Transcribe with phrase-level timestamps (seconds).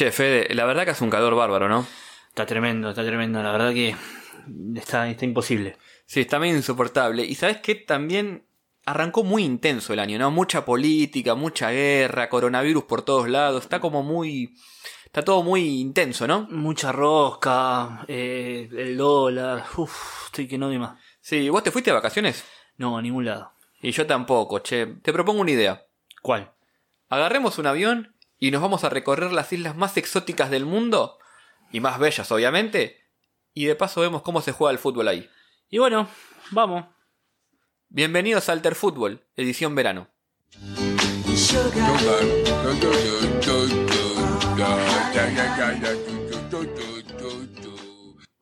[0.00, 1.86] Che, Fede, la verdad que hace un calor bárbaro, ¿no?
[2.28, 3.42] Está tremendo, está tremendo.
[3.42, 3.94] La verdad que
[4.74, 5.76] está, está imposible.
[6.06, 7.22] Sí, está medio insoportable.
[7.22, 8.46] Y sabes que también
[8.86, 10.30] arrancó muy intenso el año, ¿no?
[10.30, 13.64] Mucha política, mucha guerra, coronavirus por todos lados.
[13.64, 14.54] Está como muy.
[15.04, 16.48] Está todo muy intenso, ¿no?
[16.50, 19.66] Mucha rosca, eh, el dólar.
[19.76, 20.98] Uf, estoy que no doy más.
[21.20, 22.42] Sí, ¿vos te fuiste de vacaciones?
[22.78, 23.52] No, a ningún lado.
[23.82, 24.86] Y yo tampoco, che.
[25.02, 25.84] Te propongo una idea.
[26.22, 26.52] ¿Cuál?
[27.10, 31.18] Agarremos un avión y nos vamos a recorrer las islas más exóticas del mundo.
[31.70, 32.98] Y más bellas, obviamente.
[33.52, 35.28] Y de paso vemos cómo se juega el fútbol ahí.
[35.68, 36.08] Y bueno,
[36.50, 36.86] vamos.
[37.90, 40.08] Bienvenidos a Alter Fútbol, edición verano.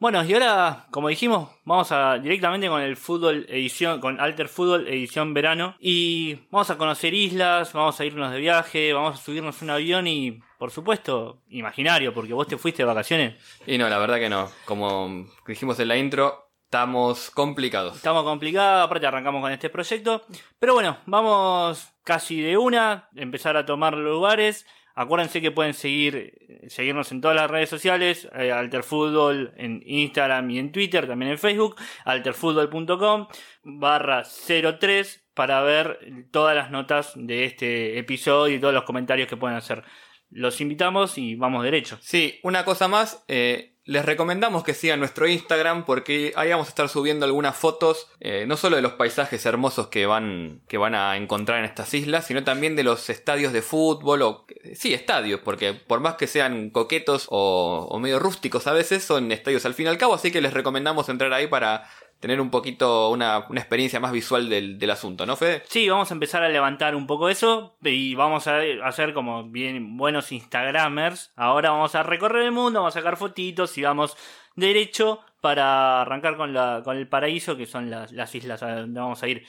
[0.01, 4.87] Bueno, y ahora, como dijimos, vamos a directamente con el fútbol edición, con Alter Fútbol
[4.87, 5.75] edición verano.
[5.81, 10.07] Y vamos a conocer islas, vamos a irnos de viaje, vamos a subirnos un avión
[10.07, 13.35] y, por supuesto, imaginario, porque vos te fuiste de vacaciones.
[13.67, 14.49] Y no, la verdad que no.
[14.67, 17.97] Como dijimos en la intro, estamos complicados.
[17.97, 20.23] Estamos complicados, aparte arrancamos con este proyecto.
[20.61, 24.65] Pero bueno, vamos casi de una, empezar a tomar lugares.
[25.01, 26.33] Acuérdense que pueden seguir,
[26.67, 31.39] seguirnos en todas las redes sociales, eh, Alterfútbol en Instagram y en Twitter, también en
[31.39, 33.29] Facebook, alterfútbol.com
[33.63, 39.37] barra 03 para ver todas las notas de este episodio y todos los comentarios que
[39.37, 39.85] pueden hacer.
[40.31, 41.97] Los invitamos y vamos derecho.
[42.01, 46.69] Sí, una cosa más, eh, les recomendamos que sigan nuestro Instagram porque ahí vamos a
[46.69, 50.95] estar subiendo algunas fotos, eh, no solo de los paisajes hermosos que van, que van
[50.95, 55.41] a encontrar en estas islas, sino también de los estadios de fútbol, o sí, estadios,
[55.43, 59.73] porque por más que sean coquetos o, o medio rústicos a veces, son estadios al
[59.73, 61.89] fin y al cabo, así que les recomendamos entrar ahí para
[62.21, 65.63] tener un poquito una, una experiencia más visual del, del, asunto, ¿no, Fede?
[65.69, 69.97] Sí, vamos a empezar a levantar un poco eso y vamos a hacer como bien
[69.97, 71.33] buenos Instagramers.
[71.37, 74.17] Ahora vamos a recorrer el mundo, vamos a sacar fotitos y vamos
[74.57, 79.01] derecho para arrancar con, la, con el paraíso que son las, las islas a donde
[79.01, 79.47] vamos a ir.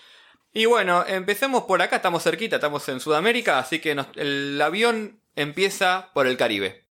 [0.54, 5.22] Y bueno, empecemos por acá, estamos cerquita, estamos en Sudamérica, así que nos, el avión
[5.36, 6.89] empieza por el Caribe.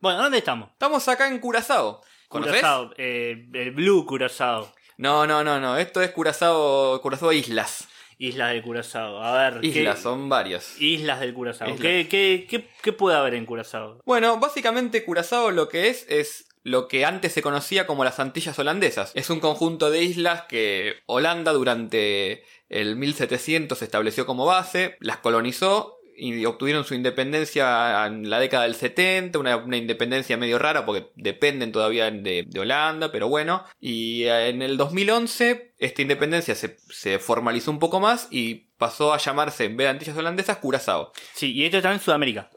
[0.00, 0.70] Bueno, ¿dónde estamos?
[0.70, 2.00] Estamos acá en Curazao.
[2.28, 2.60] ¿Conoces?
[2.60, 4.72] Curazao, eh, el Blue Curazao.
[4.96, 5.76] No, no, no, no.
[5.76, 7.88] Esto es Curazao, Curazao Islas.
[8.16, 9.20] Islas de Curazao.
[9.20, 9.64] A ver.
[9.64, 10.02] Islas, ¿qué?
[10.02, 10.80] son varias.
[10.80, 11.68] Islas del Curazao.
[11.68, 11.80] Islas.
[11.80, 14.00] ¿Qué, qué, qué, qué puede haber en Curazao?
[14.04, 18.58] Bueno, básicamente Curazao lo que es es lo que antes se conocía como las Antillas
[18.58, 19.10] holandesas.
[19.14, 25.97] Es un conjunto de islas que Holanda durante el 1700 estableció como base, las colonizó
[26.18, 31.10] y obtuvieron su independencia en la década del 70, una, una independencia medio rara porque
[31.14, 33.64] dependen todavía de, de, Holanda, pero bueno.
[33.80, 39.18] Y en el 2011 esta independencia se, se, formalizó un poco más y pasó a
[39.18, 41.12] llamarse, en vez de Antillas Holandesas, Curazao.
[41.34, 42.50] Sí, y esto está en Sudamérica.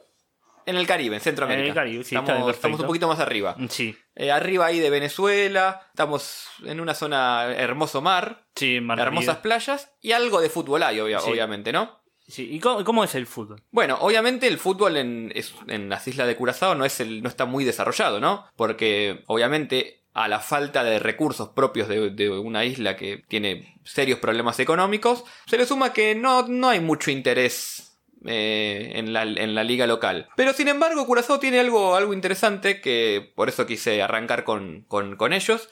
[0.65, 1.63] En el Caribe, en Centroamérica.
[1.63, 3.55] En el Caribe, sí, estamos, un poquito más arriba.
[3.69, 3.95] Sí.
[4.15, 10.11] Eh, arriba ahí de Venezuela, estamos en una zona hermoso mar, sí, hermosas playas y
[10.11, 11.31] algo de fútbol hay, obvia, sí.
[11.31, 12.00] obviamente, ¿no?
[12.27, 13.61] Sí, ¿y cómo, cómo, es el fútbol?
[13.71, 15.33] Bueno, obviamente el fútbol en,
[15.67, 18.45] en las islas de Curazao no, es el, no está muy desarrollado, ¿no?
[18.55, 24.19] Porque obviamente a la falta de recursos propios de, de, una isla que tiene serios
[24.19, 29.55] problemas económicos, se le suma que no, no hay mucho interés eh, en, la, en,
[29.55, 30.27] la, liga local.
[30.35, 35.15] Pero sin embargo, Curazao tiene algo, algo interesante que por eso quise arrancar con, con,
[35.15, 35.69] con ellos.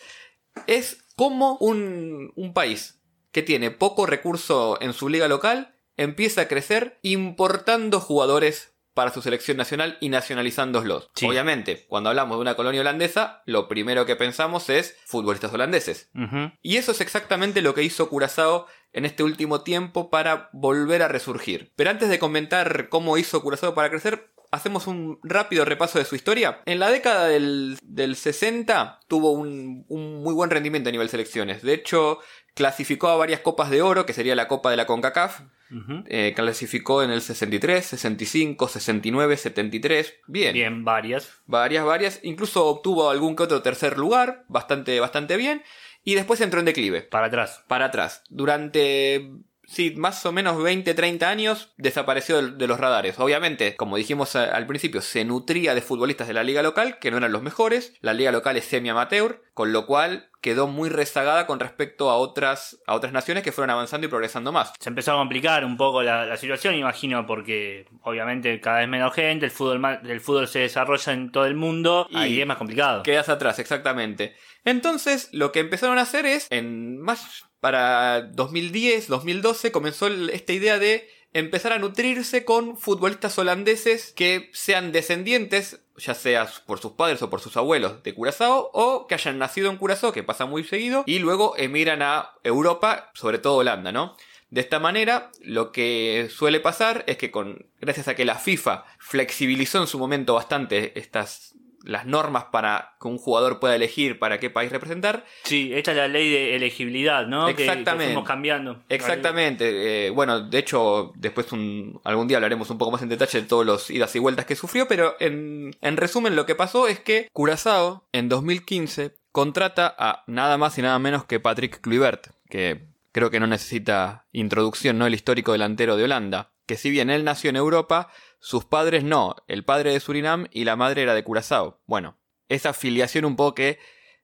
[0.66, 6.48] Es como un, un país que tiene poco recurso en su liga local empieza a
[6.48, 11.10] crecer importando jugadores para su selección nacional y nacionalizándolos.
[11.14, 11.28] Sí.
[11.28, 16.10] Obviamente, cuando hablamos de una colonia holandesa, lo primero que pensamos es futbolistas holandeses.
[16.16, 16.58] Uh -huh.
[16.62, 21.10] Y eso es exactamente lo que hizo Curazao en este último tiempo para volver a
[21.10, 21.74] resurgir.
[21.76, 26.16] Pero antes de comentar cómo hizo Curazao para crecer, hacemos un rápido repaso de su
[26.16, 26.62] historia.
[26.66, 31.62] En la década del, del 60 tuvo un, un, muy buen rendimiento a nivel selecciones.
[31.62, 32.20] De hecho,
[32.54, 35.42] clasificó a varias copas de oro, que sería la copa de la CONCACAF.
[35.72, 36.04] Uh -huh.
[36.08, 40.16] eh, clasificó en el 63, 65, 69, 73.
[40.28, 40.54] Bien.
[40.54, 41.32] Bien, varias.
[41.46, 42.20] Varias, varias.
[42.24, 44.46] Incluso obtuvo algún que otro tercer lugar.
[44.48, 45.62] Bastante, bastante bien.
[46.04, 47.04] Y después entró en declive.
[47.04, 47.64] Para atrás.
[47.68, 48.24] Para atrás.
[48.30, 49.30] Durante
[49.70, 53.20] sí, más o menos 20, 30 años desapareció de, de, los radares.
[53.20, 57.12] Obviamente, como dijimos a, al principio, se nutría de futbolistas de la liga local, que
[57.12, 57.94] no eran los mejores.
[58.02, 62.82] La liga local es semi-amateur, con lo cual quedó muy rezagada con respecto a otras,
[62.88, 64.74] a otras naciones que fueron avanzando y progresando más.
[64.80, 69.14] Se empezó a complicar un poco la, la situación, imagino, porque obviamente cada vez menos
[69.14, 72.58] gente, el fútbol, el fútbol se desarrolla en todo el mundo y ahí es más
[72.58, 73.04] complicado.
[73.04, 74.36] Quedas atrás, exactamente.
[74.66, 80.80] Entonces, lo que empezaron a hacer es, en más para 2010, 2012, comenzó esta idea
[80.80, 87.22] de empezar a nutrirse con futbolistas holandeses que sean descendientes, ya sea por sus padres
[87.22, 90.64] o por sus abuelos de Curazao, o que hayan nacido en Curazao, que pasa muy
[90.64, 94.16] seguido, y luego emigran a Europa, sobre todo Holanda, ¿no?
[94.50, 98.84] De esta manera, lo que suele pasar es que con, gracias a que la FIFA
[98.98, 101.54] flexibilizó en su momento bastante estas
[101.84, 105.26] las normas para que un jugador pueda elegir para qué país representar.
[105.44, 107.48] Sí, esta es la ley de elegibilidad, ¿no?
[107.48, 108.06] Que- Que, Exactamente.
[108.06, 108.82] fuimos cambiando.
[108.90, 110.08] Exactamente.
[110.08, 113.48] eh, bueno, de hecho, después un- algún día hablaremos un poco más en detalle de
[113.48, 117.00] todos los idas y vueltas que sufrió, pero en, en resumen lo que pasó es
[117.00, 122.86] que Curazao en 2015 contrata a nada más y nada menos que Patrick Kluivert, que
[123.12, 125.08] creo que no necesita introducción, ¿no?
[125.08, 126.52] El histórico delantero de Holanda.
[126.66, 128.10] Que si bien él nació en Europa,
[128.40, 129.36] sus padres no.
[129.48, 131.82] El padre de Surinam y la madre era de Curazao.
[131.86, 133.80] Bueno, esa filiación un poco que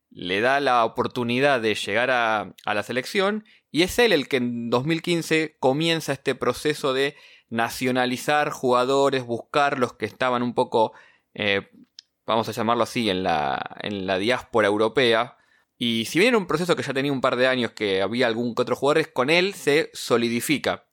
[0.09, 4.37] le da la oportunidad de llegar a, a la selección y es él el que
[4.37, 7.15] en 2015 comienza este proceso de
[7.49, 10.93] nacionalizar jugadores, buscar los que estaban un poco,
[11.33, 11.69] eh,
[12.25, 15.37] vamos a llamarlo así, en la, en la diáspora europea.
[15.77, 18.27] Y si bien era un proceso que ya tenía un par de años que había
[18.27, 20.87] algún que otro jugador, con él se solidifica.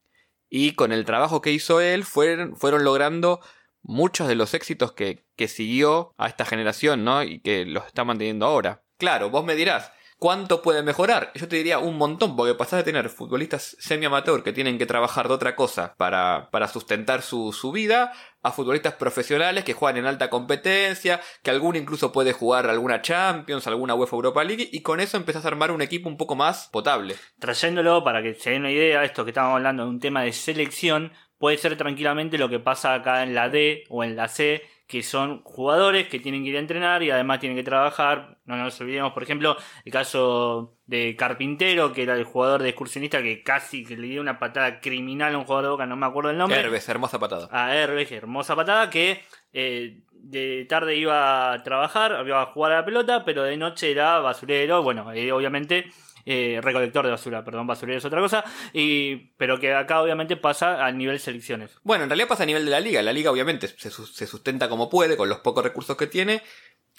[0.55, 3.41] Y con el trabajo que hizo él fueron, fueron logrando
[3.81, 7.23] muchos de los éxitos que, que siguió a esta generación, ¿no?
[7.23, 8.85] Y que los está manteniendo ahora.
[8.99, 9.93] Claro, vos me dirás,
[10.23, 11.33] ¿cuánto puede mejorar?
[11.35, 15.27] Yo te diría un montón, porque pasás de tener futbolistas semi-amateur que tienen que trabajar
[15.27, 20.07] de otra cosa para, para sustentar su, su vida, a futbolistas profesionales que juegan en
[20.07, 25.01] alta competencia, que alguno incluso puede jugar alguna Champions, alguna UEFA Europa League, y con
[25.01, 27.17] eso empezás a armar un equipo un poco más potable.
[27.41, 30.33] Trayéndolo para que se den una idea, esto que estamos hablando de un tema de
[30.33, 34.63] selección, puede ser tranquilamente lo que pasa acá en la D o en la C,
[34.93, 38.37] que son jugadores que tienen que ir a entrenar y además tienen que trabajar.
[38.45, 39.57] No nos olvidemos, por ejemplo,
[39.87, 44.21] el caso de Carpintero, que era el jugador de excursionista que casi que le dio
[44.21, 46.61] una patada criminal a un jugador de Boca, no me acuerdo el nombre.
[46.61, 47.49] Herbes, hermosa patada.
[47.51, 49.23] a Herbes, hermosa patada, que
[49.55, 53.93] eh, de tarde iba a trabajar, iba a jugar a la pelota, pero de noche
[53.93, 55.87] era basurero, bueno, eh, obviamente
[56.27, 60.85] eh, recolector de basura, perdón, basurero es otra cosa, y, pero que acá obviamente pasa
[60.85, 61.71] a nivel selecciones.
[61.83, 63.03] Bueno, en realidad pasa a nivel de la liga.
[63.03, 66.43] La liga obviamente se, su- se sustenta como puede, con los pocos recursos que tiene.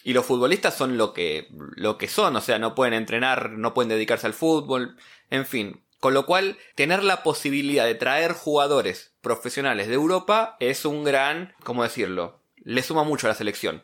[0.06, 3.74] Y los futbolistas son lo que, lo que son, o sea, no pueden entrenar, no
[3.74, 4.98] pueden dedicarse al fútbol,
[5.30, 5.81] en fin.
[6.02, 11.54] Con lo cual, tener la posibilidad de traer jugadores profesionales de Europa es un gran,
[11.64, 12.42] ¿cómo decirlo?
[12.58, 13.81] Le suma mucho a la selección.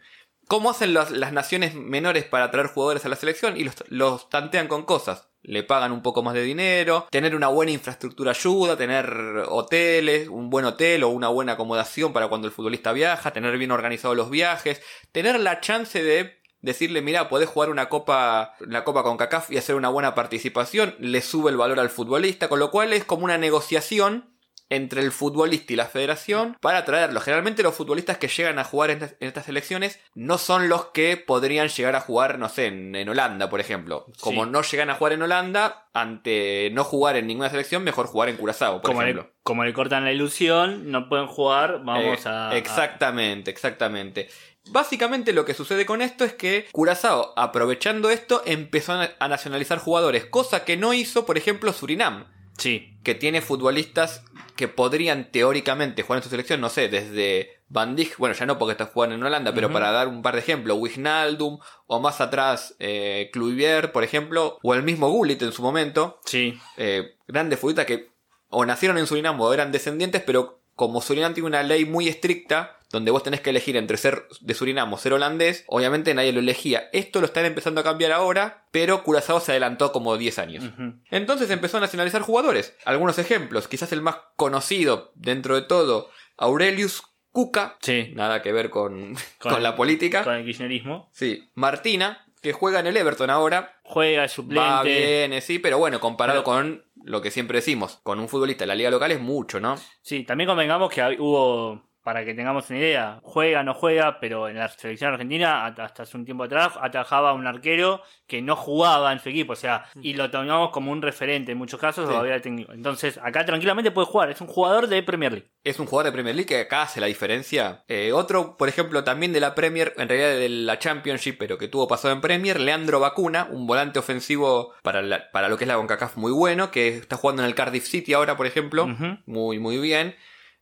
[0.50, 3.56] ¿Cómo hacen las, naciones menores para traer jugadores a la selección?
[3.56, 5.29] Y los tantean con cosas.
[5.42, 10.50] Le pagan un poco más de dinero, tener una buena infraestructura ayuda, tener hoteles, un
[10.50, 14.30] buen hotel o una buena acomodación para cuando el futbolista viaja, tener bien organizados los
[14.30, 14.82] viajes,
[15.12, 19.58] tener la chance de decirle, mira, podés jugar una copa, la copa con CACAF y
[19.58, 23.24] hacer una buena participación, le sube el valor al futbolista, con lo cual es como
[23.24, 24.38] una negociación
[24.69, 27.19] entre el futbolista y la federación para traerlo.
[27.21, 31.68] Generalmente los futbolistas que llegan a jugar en, estas- selecciones no son los que podrían
[31.69, 34.06] llegar a jugar, no sé, en, en Holanda, por ejemplo.
[34.19, 34.50] Como Sí.
[34.51, 38.38] no llegan a jugar en Holanda, ante no jugar en ninguna selección, mejor jugar en
[38.38, 39.33] Curazao, por Como le, ejemplo.
[39.44, 42.56] como le cortan la ilusión, no pueden jugar, vamos Eh, a...
[42.56, 44.30] Exactamente, exactamente.
[44.71, 50.25] Básicamente lo que sucede con esto es que Curazao, aprovechando esto, empezó a nacionalizar jugadores,
[50.25, 52.26] cosa que no hizo, por ejemplo, Surinam,
[52.59, 54.23] Sí, que tiene futbolistas
[54.56, 58.57] que podrían teóricamente jugar en su selección, no sé, desde Van Dijk, bueno, ya no
[58.57, 62.19] porque está jugando en Holanda, pero para dar un par de ejemplos, Wijnaldum, o más
[62.19, 66.59] atrás, eh, Kluivert, por ejemplo, o el mismo Gullit en su momento, sí.
[66.78, 68.09] eh, grandes futbolistas que
[68.49, 72.79] o nacieron en Surinam o eran descendientes, pero como Surinam tiene una ley muy estricta,
[72.92, 76.40] donde vos tenés que elegir entre ser de Surinam o ser holandés, obviamente nadie lo
[76.40, 76.90] elegía.
[76.92, 80.64] Esto lo están empezando a cambiar ahora, pero Curazao se adelantó como 10 años.
[81.12, 82.76] Entonces empezó a nacionalizar jugadores.
[82.86, 88.69] Algunos ejemplos, quizás el más conocido dentro de todo, Aurelius Cuca, Sí, nada que ver
[88.72, 90.24] con, Con- con la política.
[90.24, 91.10] con el kirchnerismo.
[91.14, 94.60] Sí, Martina, que juega en el Everton ahora, Juega suplente.
[94.68, 98.28] Va bien, eh, sí, pero bueno, comparado Pero- con lo que siempre decimos, con un
[98.30, 99.78] futbolista de la liga local es mucho, ¿no?
[100.02, 104.57] Sí, también convengamos que hubo para que tengamos una idea, juega, no juega, pero en
[104.57, 109.13] la selección argentina, hasta hace un tiempo atrás, atajaba a un arquero que no jugaba
[109.13, 112.11] en su equipo, o sea, y lo tomamos como un referente en muchos casos, Sí.
[112.11, 112.71] todavía técnico.
[112.73, 115.51] Entonces, acá tranquilamente puede jugar, es un jugador de Premier League.
[115.63, 117.83] Es un jugador de Premier League que acá hace la diferencia.
[117.87, 121.68] Eh, otro, por ejemplo, también de la Premier, en realidad de la Championship, pero que
[121.68, 125.68] tuvo pasado en Premier, Leandro Bacuna, un volante ofensivo para, la- para lo que es
[125.68, 128.87] la CONCACAF muy bueno, que está jugando en el Cardiff City ahora, por ejemplo.
[129.28, 130.16] Muy, muy bien.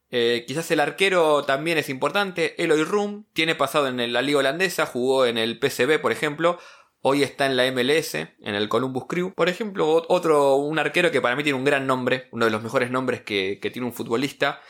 [0.09, 2.61] Eh, quizás el arquero también es importante.
[2.63, 6.59] Eloy Room tiene pasado en la liga holandesa, jugó en el PSV, por ejemplo.
[7.01, 9.33] Hoy está en la MLS, en el Columbus Crew.
[9.33, 12.51] Por ejemplo, ot- otro, un arquero que para mí tiene un gran nombre, uno de
[12.51, 14.61] los mejores nombres que, que tiene un futbolista.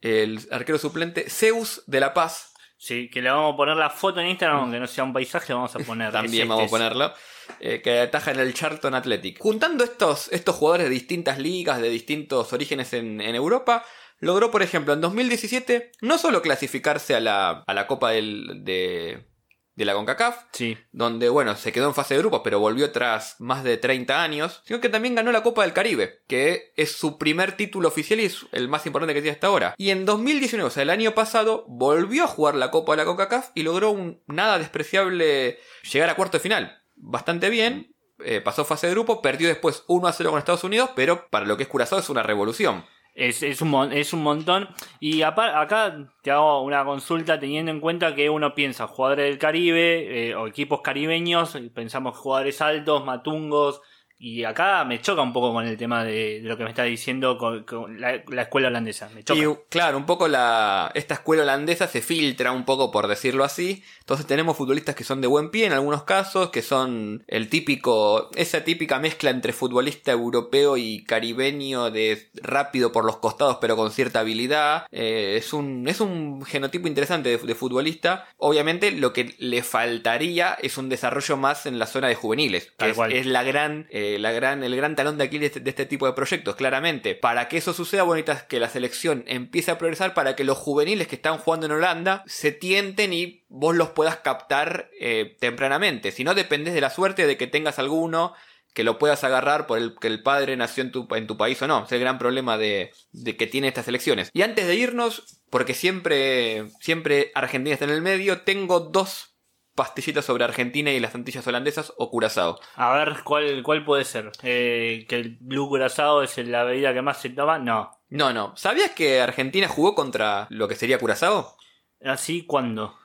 [0.00, 2.52] El arquero suplente, Zeus de La Paz.
[2.78, 5.54] Sí, que le vamos a poner la foto en Instagram, aunque no sea un paisaje,
[5.54, 6.12] vamos a poner.
[6.12, 7.12] También es vamos a ponerlo.
[7.60, 9.38] eh, que ataja en el Charlton Athletic.
[9.40, 13.84] Juntando estos, estos jugadores de distintas ligas, de distintos orígenes en, en Europa,
[14.18, 19.26] logró, por ejemplo, en 2017 no solo clasificarse a la, a la Copa del- de,
[19.74, 23.36] de la CONCACAF, Sí, donde, bueno, se quedó en fase de grupos, pero volvió tras
[23.40, 27.18] más de 30 años, sino que también ganó la Copa del Caribe, que es su
[27.18, 29.74] primer título oficial y es el más importante que tiene hasta ahora.
[29.76, 33.04] Y en 2019, o sea, el año pasado, volvió a jugar la Copa de la
[33.04, 35.58] CONCACAF y logró un nada despreciable
[35.92, 36.82] llegar a cuarto de final.
[36.94, 37.94] Bastante bien,
[38.24, 41.44] eh, pasó fase de grupo, perdió después 1 a 0 con Estados Unidos, pero para
[41.44, 42.86] lo que es Curazao es una revolución.
[43.16, 44.68] Es, es, un, es un montón.
[45.00, 50.28] Y acá te hago una consulta teniendo en cuenta que uno piensa jugadores del Caribe
[50.28, 53.80] eh, o equipos caribeños, pensamos jugadores altos, matungos.
[54.18, 56.84] Y acá me choca un poco con el tema de, de lo que me está
[56.84, 59.10] diciendo con, con la, la escuela holandesa.
[59.14, 59.38] Me choca.
[59.38, 63.82] Y claro, un poco la esta escuela holandesa se filtra un poco por decirlo así.
[64.00, 68.30] Entonces tenemos futbolistas que son de buen pie en algunos casos, que son el típico
[68.36, 73.90] esa típica mezcla entre futbolista europeo y caribeño de rápido por los costados pero con
[73.90, 74.86] cierta habilidad.
[74.92, 78.26] Eh, es un es un genotipo interesante de, de futbolista.
[78.38, 82.90] Obviamente lo que le faltaría es un desarrollo más en la zona de juveniles, que
[82.90, 86.06] es, es la gran, eh, la gran, el gran talón de Aquiles de este, tipo
[86.06, 87.14] de proyectos, claramente.
[87.14, 91.08] Para que eso suceda, bueno, que la selección empiece a progresar para que los juveniles
[91.08, 96.12] que están jugando en Holanda se tienten y vos los puedas captar eh, tempranamente.
[96.12, 98.34] Si no, dependés de la suerte de que tengas alguno
[98.76, 101.60] que lo puedas agarrar por el que el padre nació en tu, en tu país
[101.62, 101.84] o no.
[101.84, 104.30] Es el gran problema de, de que tiene estas elecciones.
[104.34, 109.35] Y antes de irnos, porque siempre, siempre Argentina está en el medio, tengo dos
[109.76, 112.58] pastillitas sobre Argentina y las Antillas holandesas o Curazao.
[112.74, 114.32] A ver, ¿cuál, cuál puede ser?
[114.42, 117.60] Eh, ¿Que el Blue Curazao es la bebida que más se toma?
[117.60, 117.92] No.
[118.08, 118.56] No, no.
[118.56, 121.56] ¿Sabías que Argentina jugó contra lo que sería Curazao?
[122.04, 122.98] ¿Así cuándo?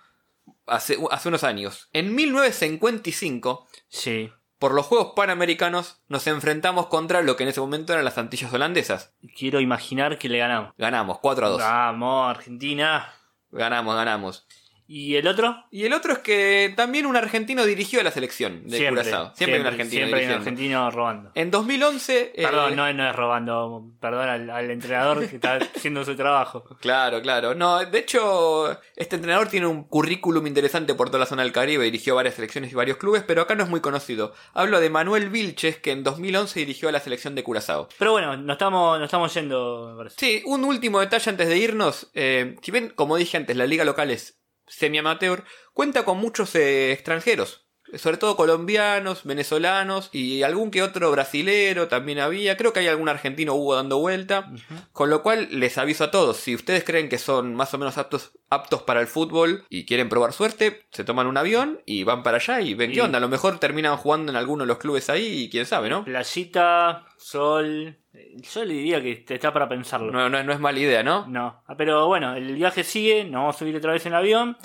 [0.66, 1.90] Hace, hace unos años.
[1.94, 4.32] En 1955, Sí.
[4.60, 8.54] por los Juegos Panamericanos, nos enfrentamos contra lo que en ese momento eran las Antillas
[8.54, 9.14] holandesas.
[9.38, 10.74] Quiero imaginar que le ganamos.
[10.78, 11.60] Ganamos, 4 a 2.
[11.62, 13.14] Vamos, Argentina.
[13.50, 14.48] Ganamos, ganamos.
[14.94, 15.56] ¿Y el otro?
[15.72, 19.32] Y el otro es que también un argentino dirigió a la selección de Curazao.
[19.36, 21.32] Siempre, hay un argentino siempre hay un argentino robando.
[21.34, 22.34] En 2011...
[22.36, 23.86] eh, Perdón, no, no es robando.
[24.02, 26.66] Perdón al, al entrenador que está haciendo su trabajo.
[26.82, 27.56] Claro, claro.
[27.56, 31.86] No, de hecho, este entrenador tiene un currículum interesante por toda la zona del Caribe,
[31.86, 34.34] dirigió varias selecciones y varios clubes, pero acá no es muy conocido.
[34.54, 37.88] Hablo de Manuel Vilches, que en 2011 dirigió a la selección de Curazao.
[37.98, 40.16] Pero bueno, nos estamos, nos estamos yendo, me parece.
[40.20, 42.12] Sí, un último detalle antes de irnos.
[42.14, 46.92] Eh, si bien, como dije antes, la liga local es semi-amateur, cuenta con muchos eh,
[46.92, 47.68] extranjeros.
[47.96, 52.56] Sobre todo colombianos, venezolanos y algún que otro brasilero también había.
[52.56, 54.50] Creo que hay algún argentino hubo dando vuelta.
[54.94, 57.98] Con lo cual les aviso a todos, si ustedes creen que son más o menos
[57.98, 62.24] aptos, aptos para el fútbol y quieren probar suerte, se toman un avión y van
[62.24, 63.18] para allá y ven Y- qué onda.
[63.18, 66.06] A lo mejor terminan jugando en alguno de los clubes ahí y quién sabe, ¿no?
[66.06, 67.98] Playita, sol.
[68.38, 70.12] Yo le diría que te está para pensarlo.
[70.12, 71.28] No, no, no es mala idea, ¿no?
[71.28, 71.64] No.
[71.68, 74.58] Ah, Pero bueno, el viaje sigue, nos vamos a subir otra vez en el avión.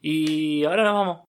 [0.00, 1.28] Y ahora nos vamos.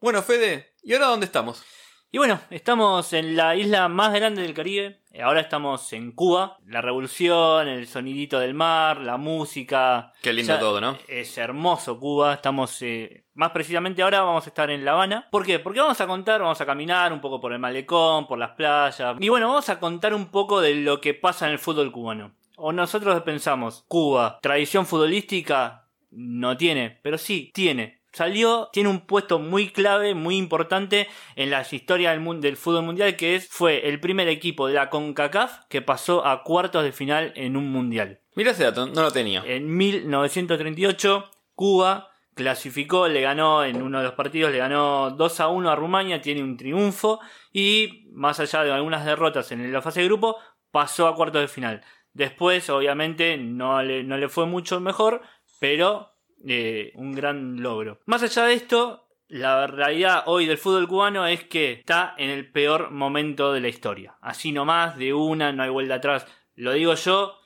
[0.00, 1.62] Bueno, Fede, ¿y ahora dónde estamos?
[2.10, 5.02] Y bueno, estamos en la isla más grande del Caribe.
[5.22, 6.56] Ahora estamos en Cuba.
[6.64, 10.14] La revolución, el sonidito del mar, la música.
[10.22, 10.96] Qué lindo todo, ¿no?
[11.06, 12.32] Es hermoso Cuba.
[12.32, 15.28] Estamos, eh, más precisamente ahora vamos a estar en La Habana.
[15.30, 15.58] ¿Por qué?
[15.58, 19.18] Porque vamos a contar, vamos a caminar un poco por el malecón, por las playas.
[19.20, 22.32] Y bueno, vamos a contar un poco de lo que pasa en el fútbol cubano.
[22.56, 27.97] O nosotros pensamos, Cuba, tradición futbolística, no tiene, pero sí, tiene.
[28.12, 33.16] Salió, tiene un puesto muy clave, muy importante en la historia del, del fútbol mundial,
[33.16, 37.32] que es, fue el primer equipo de la CONCACAF que pasó a cuartos de final
[37.36, 38.20] en un mundial.
[38.34, 39.42] Mira ese dato, no lo tenía.
[39.46, 45.48] En 1938, Cuba clasificó, le ganó en uno de los partidos, le ganó 2 a
[45.48, 47.18] 1 a Rumania, tiene un triunfo
[47.52, 50.36] y más allá de algunas derrotas en la fase de grupo,
[50.70, 51.82] pasó a cuartos de final.
[52.12, 55.22] Después, obviamente, no le, no le fue mucho mejor,
[55.58, 58.00] pero eh, un gran logro.
[58.06, 62.50] Más allá de esto, la realidad hoy del fútbol cubano es que está en el
[62.50, 64.16] peor momento de la historia.
[64.20, 66.26] Así nomás, de una, no hay vuelta atrás.
[66.54, 67.38] Lo digo yo,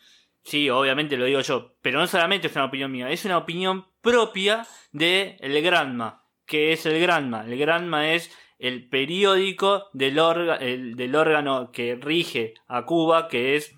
[0.42, 3.86] sí, obviamente lo digo yo, pero no solamente es una opinión mía, es una opinión
[4.00, 6.24] propia de el Granma.
[6.46, 7.44] que es el Granma?
[7.46, 10.14] El Granma es el periódico del,
[10.96, 13.74] del órgano que rige a Cuba, que es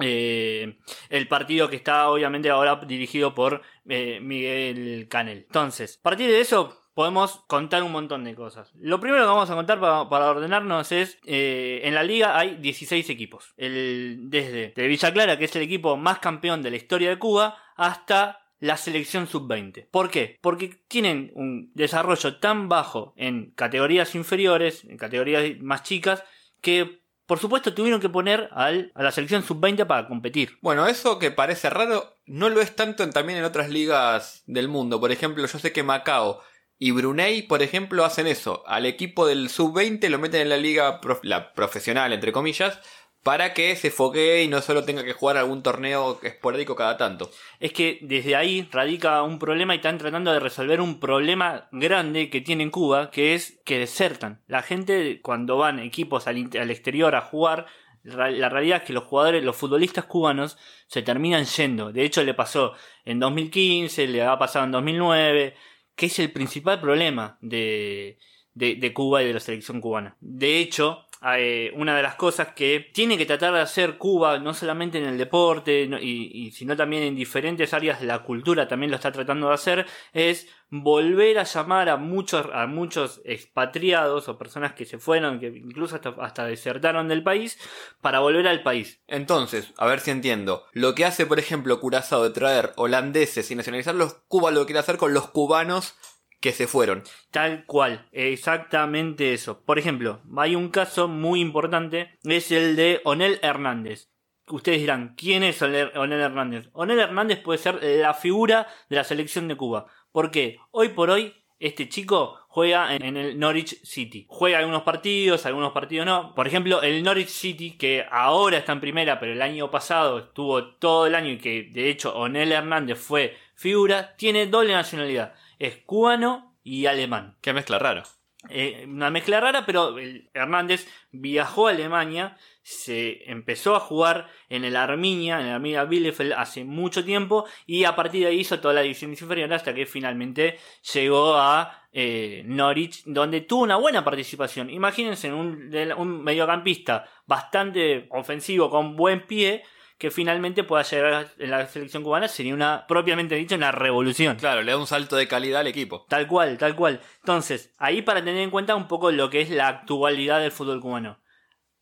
[0.00, 0.78] eh,
[1.08, 5.44] el partido que está obviamente ahora dirigido por eh, Miguel Canel.
[5.46, 8.72] Entonces, a partir de eso podemos contar un montón de cosas.
[8.78, 13.08] Lo primero que vamos a contar para, ordenarnos es, eh, en la liga hay 16
[13.08, 13.54] equipos.
[13.56, 17.56] Desde de Villa Clara, que es el equipo más campeón de la historia de Cuba,
[17.76, 19.88] hasta la selección sub-20.
[19.90, 20.38] ¿Por qué?
[20.42, 26.22] Porque tienen un desarrollo tan bajo en categorías inferiores, en categorías más chicas,
[26.60, 26.99] que
[27.30, 30.58] por supuesto tuvieron que poner al, a la selección sub-20 para competir.
[30.62, 34.98] Bueno, eso que parece raro, no lo es tanto también en otras ligas del mundo.
[34.98, 36.40] Por ejemplo, yo sé que Macao
[36.76, 38.64] y Brunei, por ejemplo, hacen eso.
[38.66, 42.80] Al equipo del sub-20 lo meten en la liga la profesional, entre comillas,
[43.22, 47.30] para que se foguee y no solo tenga que jugar algún torneo esporádico cada tanto.
[47.58, 52.30] Es que desde ahí radica un problema y están tratando de resolver un problema grande
[52.30, 54.42] que tiene en Cuba, que es que desertan.
[54.46, 57.66] La gente cuando van equipos al, exterior a jugar,
[58.02, 61.92] la realidad es que los jugadores, los futbolistas cubanos se terminan yendo.
[61.92, 62.72] De hecho le pasó
[63.04, 65.54] en 2015, le ha pasado en 2009,
[65.94, 68.18] que es el principal problema de,
[68.54, 70.16] de Cuba y de la selección cubana.
[70.20, 71.04] De hecho,
[71.36, 75.04] eh, una de las cosas que tiene que tratar de hacer Cuba, no solamente en
[75.04, 79.48] el deporte, y, sino también en diferentes áreas de la cultura, también lo está tratando
[79.48, 84.98] de hacer, es volver a llamar a muchos, a muchos expatriados o personas que se
[84.98, 87.58] fueron, que incluso hasta, hasta desertaron del país,
[88.00, 89.02] para volver al país.
[89.06, 90.64] Entonces, a ver si entiendo.
[90.72, 94.96] Lo que hace, por ejemplo, Curazao de traer holandeses y nacionalizarlos, Cuba lo quiere hacer
[94.96, 95.96] con los cubanos
[96.40, 97.02] que se fueron.
[97.30, 99.62] Tal cual, exactamente eso.
[99.62, 104.08] Por ejemplo, hay un caso muy importante, es el de Onel Hernández.
[104.48, 106.70] Ustedes dirán, ¿quién es Onel Hernández?
[106.72, 109.86] Onel Hernández puede ser la figura de la selección de Cuba.
[110.10, 114.26] Porque hoy por hoy este chico juega en, el Norwich City.
[114.28, 116.34] Juega algunos partidos, algunos partidos no.
[116.34, 120.64] Por ejemplo, el Norwich City, que ahora está en primera, pero el año pasado estuvo
[120.64, 125.76] todo el año y que de hecho Onel Hernández fue figura, tiene doble nacionalidad es
[125.76, 127.36] cubano y alemán.
[127.40, 128.02] Qué mezcla rara.
[128.48, 129.96] Eh, una mezcla rara, pero
[130.32, 136.32] Hernández viajó a Alemania, se empezó a jugar en el Arminia, en el Arminia Bielefeld
[136.32, 139.84] hace mucho tiempo y a partir de ahí hizo toda la división inferior hasta que
[139.84, 140.58] finalmente
[140.94, 144.70] llegó a eh, Norwich, donde tuvo una buena participación.
[144.70, 149.64] Imagínense un, un mediocampista bastante ofensivo con buen pie
[150.00, 154.38] que finalmente pueda llegar en la selección cubana sería una, propiamente dicho, una revolución.
[154.38, 156.06] Claro, le da un salto de calidad al equipo.
[156.08, 157.02] Tal cual, tal cual.
[157.18, 160.80] Entonces, ahí para tener en cuenta un poco lo que es la actualidad del fútbol
[160.80, 161.20] cubano.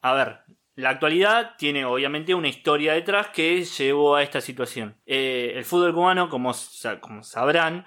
[0.03, 0.41] A ver,
[0.75, 5.01] la actualidad tiene obviamente una historia detrás que llevó a esta situación.
[5.07, 6.53] Eh, el fútbol cubano, como,
[7.01, 7.87] como sabrán,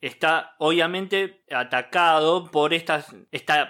[0.00, 3.04] está obviamente atacado por esta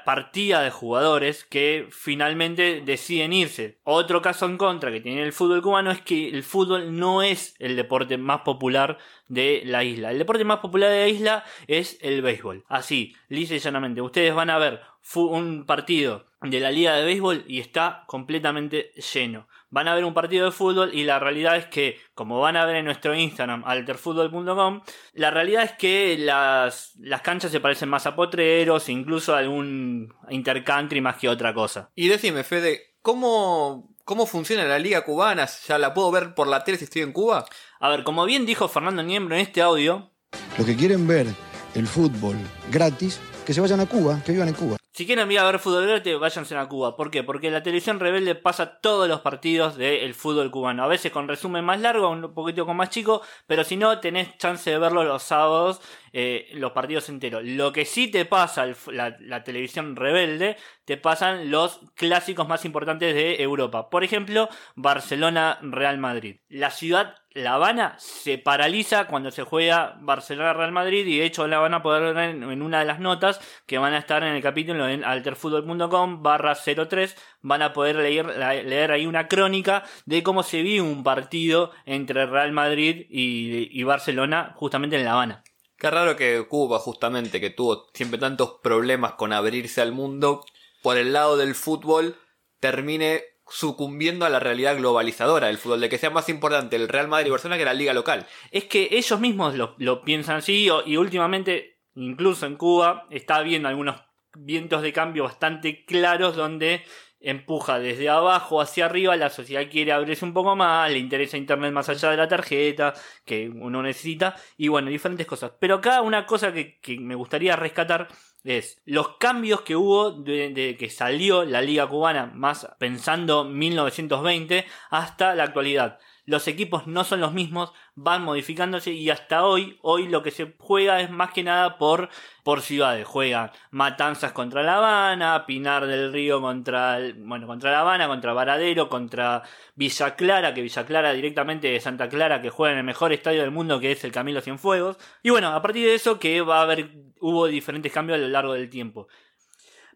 [0.04, 3.78] partida de jugadores que finalmente deciden irse.
[3.84, 7.54] Otro caso en contra que tiene el fútbol cubano es que el fútbol no es
[7.58, 8.98] el deporte más popular
[9.28, 10.10] de la isla.
[10.10, 12.64] El deporte más popular de la isla es el béisbol.
[12.68, 14.00] Así, lisa y llanamente.
[14.00, 14.80] Ustedes van a ver
[15.14, 20.14] un partido de la liga de béisbol y está completamente lleno van a ver un
[20.14, 23.62] partido de fútbol y la realidad es que, como van a ver en nuestro Instagram,
[23.64, 24.82] alterfutbol.com,
[25.14, 30.12] la realidad es que las, las canchas se parecen más a potreros, incluso a algún
[30.28, 31.90] intercountry más que otra cosa.
[31.94, 35.48] Y decime, Fede, ¿cómo, ¿cómo funciona la liga cubana?
[35.66, 37.44] ¿Ya la puedo ver por la tele si estoy en Cuba?
[37.78, 40.10] A ver, como bien dijo Fernando Niembro en este audio...
[40.58, 41.26] Los que quieren ver
[41.74, 42.36] el fútbol
[42.70, 44.79] gratis, que se vayan a Cuba, que vivan en Cuba.
[44.92, 46.96] Si quieren ir a ver fútbol verde, váyanse a Cuba.
[46.96, 47.22] ¿Por qué?
[47.22, 50.82] Porque la televisión rebelde pasa todos los partidos del fútbol cubano.
[50.82, 54.36] A veces con resumen más largo, un poquito con más chico, pero si no, tenés
[54.38, 55.80] chance de verlo los sábados,
[56.12, 57.44] eh, los partidos enteros.
[57.44, 63.14] Lo que sí te pasa la, la, televisión rebelde, te pasan los clásicos más importantes
[63.14, 63.90] de Europa.
[63.90, 66.40] Por ejemplo, Barcelona-Real Madrid.
[66.48, 71.58] La ciudad la Habana se paraliza cuando se juega Barcelona-Real Madrid y de hecho la
[71.58, 74.42] van a poder ver en, una de las notas que van a estar en el
[74.42, 78.26] capítulo en alterfutbol.com barra 03 van a poder leer,
[78.64, 83.82] leer ahí una crónica de cómo se vive un partido entre Real Madrid y, y
[83.84, 85.44] Barcelona justamente en La Habana.
[85.78, 90.44] Qué raro que Cuba, justamente, que tuvo siempre tantos problemas con abrirse al mundo,
[90.82, 92.16] por el lado del fútbol,
[92.58, 97.08] termine sucumbiendo a la realidad globalizadora del fútbol, de que sea más importante el Real
[97.08, 98.26] Madrid y Barcelona que la liga local.
[98.50, 103.68] Es que ellos mismos lo, lo piensan así y últimamente, incluso en Cuba, está habiendo
[103.68, 103.96] algunos
[104.34, 106.84] vientos de cambio bastante claros donde
[107.20, 111.72] empuja desde abajo hacia arriba, la sociedad quiere abrirse un poco más, le interesa Internet
[111.72, 112.94] más allá de la tarjeta
[113.26, 115.52] que uno necesita y bueno, diferentes cosas.
[115.60, 118.08] Pero acá una cosa que, que me gustaría rescatar
[118.44, 124.66] es los cambios que hubo de, de que salió la liga cubana más pensando 1920
[124.90, 125.98] hasta la actualidad.
[126.30, 130.54] Los equipos no son los mismos, van modificándose y hasta hoy, hoy lo que se
[130.58, 132.08] juega es más que nada por,
[132.44, 133.04] por ciudades.
[133.04, 138.88] Juegan Matanzas contra La Habana, Pinar del Río contra, bueno, contra La Habana, contra Varadero,
[138.88, 139.42] contra
[139.74, 143.40] Villa Clara, que Villa Clara directamente de Santa Clara, que juega en el mejor estadio
[143.40, 144.98] del mundo que es el Camilo Cienfuegos.
[145.24, 148.28] Y bueno, a partir de eso que va a haber, hubo diferentes cambios a lo
[148.28, 149.08] largo del tiempo.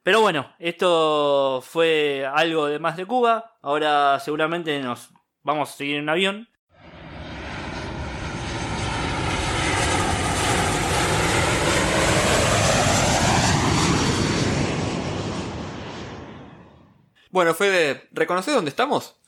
[0.02, 3.56] Pero bueno, esto fue algo de más de Cuba.
[3.62, 5.10] Ahora seguramente nos
[5.42, 6.48] vamos a seguir en un avión.
[17.30, 19.20] Bueno, Fede, ¿reconoces dónde estamos?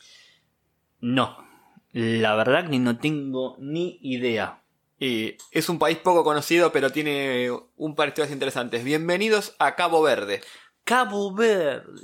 [1.00, 1.44] No,
[1.92, 4.62] la verdad que no tengo ni idea.
[4.98, 8.82] Y es un país poco conocido, pero tiene un par de historias interesantes.
[8.82, 10.40] Bienvenidos a Cabo Verde.
[10.84, 12.00] Cabo Verde.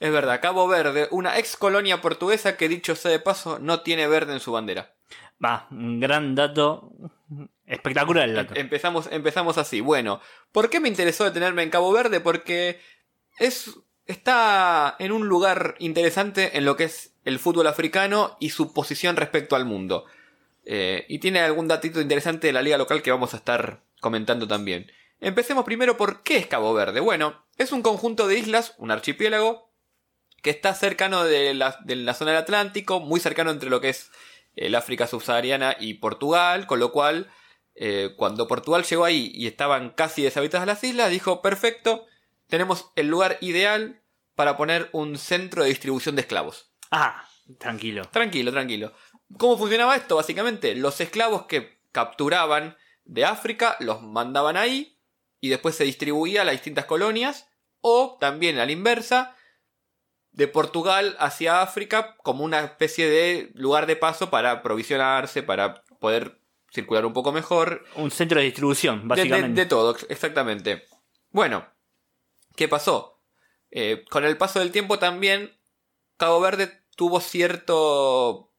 [0.00, 4.06] Es verdad, Cabo Verde, una ex colonia portuguesa que dicho sea de paso no tiene
[4.08, 4.94] verde en su bandera.
[5.42, 6.92] Va, un gran dato.
[7.66, 8.54] Espectacular el dato.
[8.56, 9.82] Empezamos, empezamos así.
[9.82, 12.20] Bueno, ¿por qué me interesó detenerme en Cabo Verde?
[12.20, 12.80] Porque
[13.38, 13.70] es,
[14.06, 19.16] está en un lugar interesante en lo que es el fútbol africano y su posición
[19.16, 20.06] respecto al mundo.
[20.64, 24.48] Eh, y tiene algún datito interesante de la liga local que vamos a estar comentando
[24.48, 24.90] también.
[25.20, 27.00] Empecemos primero por qué es Cabo Verde.
[27.00, 29.70] Bueno, es un conjunto de islas, un archipiélago,
[30.42, 33.88] que está cercano de la, de la zona del Atlántico, muy cercano entre lo que
[33.88, 34.10] es
[34.56, 37.30] el África subsahariana y Portugal, con lo cual
[37.74, 42.06] eh, cuando Portugal llegó ahí y estaban casi deshabitadas las islas, dijo, perfecto,
[42.48, 44.02] tenemos el lugar ideal
[44.34, 46.70] para poner un centro de distribución de esclavos.
[46.90, 47.26] Ah,
[47.58, 48.04] tranquilo.
[48.10, 48.92] Tranquilo, tranquilo.
[49.38, 50.16] ¿Cómo funcionaba esto?
[50.16, 54.98] Básicamente, los esclavos que capturaban de África los mandaban ahí
[55.40, 57.48] y después se distribuía a las distintas colonias
[57.80, 59.36] o también a la inversa
[60.32, 66.40] de Portugal hacia África como una especie de lugar de paso para provisionarse, para poder
[66.72, 69.60] circular un poco mejor Un centro de distribución, de- de, básicamente.
[69.62, 70.86] de todo, ex- exactamente.
[71.30, 71.66] Bueno,
[72.56, 73.20] ¿qué pasó?
[73.70, 75.56] Eh, con el paso del tiempo también,
[76.16, 78.50] Cabo Verde tuvo cierto...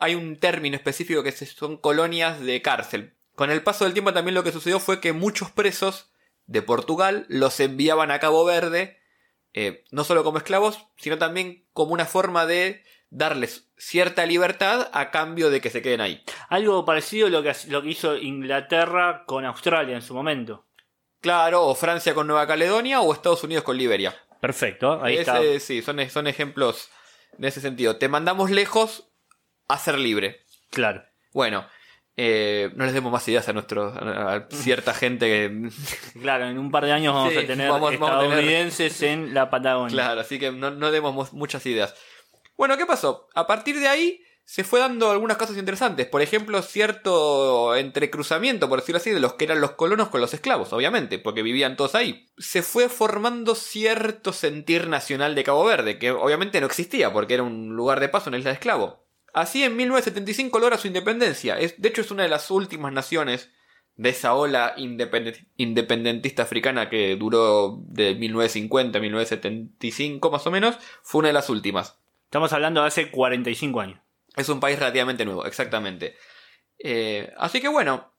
[0.00, 3.16] Hay un término específico que son colonias de cárcel.
[3.34, 6.12] Con el paso del tiempo también lo que sucedió fue que muchos presos
[6.46, 8.98] de Portugal los enviaban a Cabo Verde,
[9.54, 15.10] eh, no solo como esclavos, sino también como una forma de darles cierta libertad a
[15.10, 16.22] cambio de que se queden ahí.
[16.48, 20.66] Algo parecido a lo que, lo que hizo Inglaterra con Australia en su momento.
[21.20, 24.14] Claro, o Francia con Nueva Caledonia o Estados Unidos con Liberia.
[24.40, 25.60] Perfecto, ahí Ese- está.
[25.60, 26.88] Sí, son, son ejemplos
[27.38, 27.96] en ese sentido.
[27.96, 29.09] Te mandamos lejos
[29.74, 30.40] a ser libre.
[30.70, 31.02] Claro.
[31.32, 31.66] Bueno,
[32.16, 35.70] eh, no les demos más ideas a, nuestro, a, a cierta gente que...
[36.20, 39.02] Claro, en un par de años vamos Sí, a tener vamos- vamos a tener- estadounidenses
[39.02, 39.92] en la Patagonia.
[39.94, 41.94] claro, así que no, no demos mu- muchas ideas.
[42.56, 43.28] Bueno, ¿qué pasó?
[43.34, 46.06] A partir de ahí se fue dando algunas cosas interesantes.
[46.08, 50.34] Por ejemplo, cierto entrecruzamiento, por decirlo así, de los que eran los colonos con los
[50.34, 52.28] esclavos, obviamente, porque vivían todos ahí.
[52.36, 57.44] Se fue formando cierto sentir nacional de Cabo Verde, que obviamente no existía, porque era
[57.44, 59.06] un lugar de paso en la isla de esclavo.
[59.32, 61.58] Así en 1975 logra su independencia.
[61.58, 63.50] Es, de hecho, es una de las últimas naciones
[63.96, 70.76] de esa ola independen- independentista africana que duró de 1950 a 1975 más o menos.
[71.02, 71.98] Fue una de las últimas.
[72.24, 74.00] Estamos hablando de hace 45 años.
[74.36, 76.16] Es un país relativamente nuevo, exactamente.
[76.78, 78.14] Eh, así que bueno,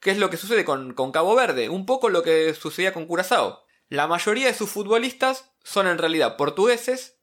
[0.00, 1.68] ¿qué es lo que sucede con, con Cabo Verde?
[1.68, 3.64] Un poco lo que sucedía con Curazao.
[3.88, 7.20] La mayoría de sus futbolistas son en realidad portugueses,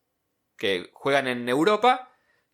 [0.58, 2.13] que juegan en Europa,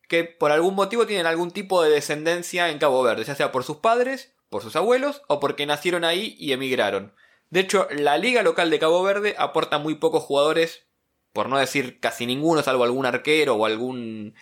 [0.09, 3.63] que por algún motivo tienen algún tipo de descendencia en Cabo Verde, ya sea por
[3.63, 7.13] sus padres, por sus abuelos o porque nacieron ahí y emigraron.
[7.51, 10.87] De hecho, la liga local de Cabo Verde aporta muy pocos jugadores,
[11.31, 14.33] por no decir casi ninguno, salvo algún arquero o algún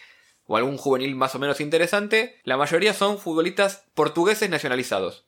[0.46, 5.26] o algún juvenil más o menos interesante, la mayoría son futbolistas portugueses nacionalizados.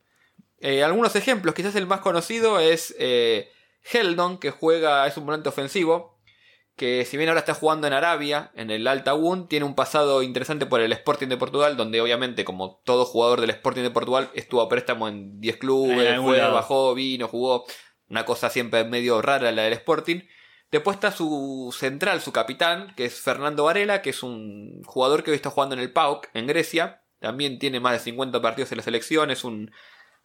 [0.62, 3.52] Eh, algunos ejemplos, quizás el más conocido es eh,
[3.92, 6.18] Heldon, que juega, es un volante ofensivo,
[6.80, 10.24] que si bien ahora está jugando en Arabia, en el Al Tawun, tiene un pasado
[10.24, 14.30] interesante por el Sporting de Portugal, donde obviamente, como todo jugador del Sporting de Portugal,
[14.34, 17.66] estuvo a préstamo en 10 En clubes, fue, bajó, vino, jugó.
[18.08, 20.22] Una cosa siempre medio rara la del Sporting.
[20.72, 25.32] Después está su central, su capitán, que es Fernando Varela, que es un jugador que
[25.32, 27.04] hoy está jugando en el PAOK, en Grecia.
[27.20, 29.72] También tiene más de 50 partidos en la selección, es un,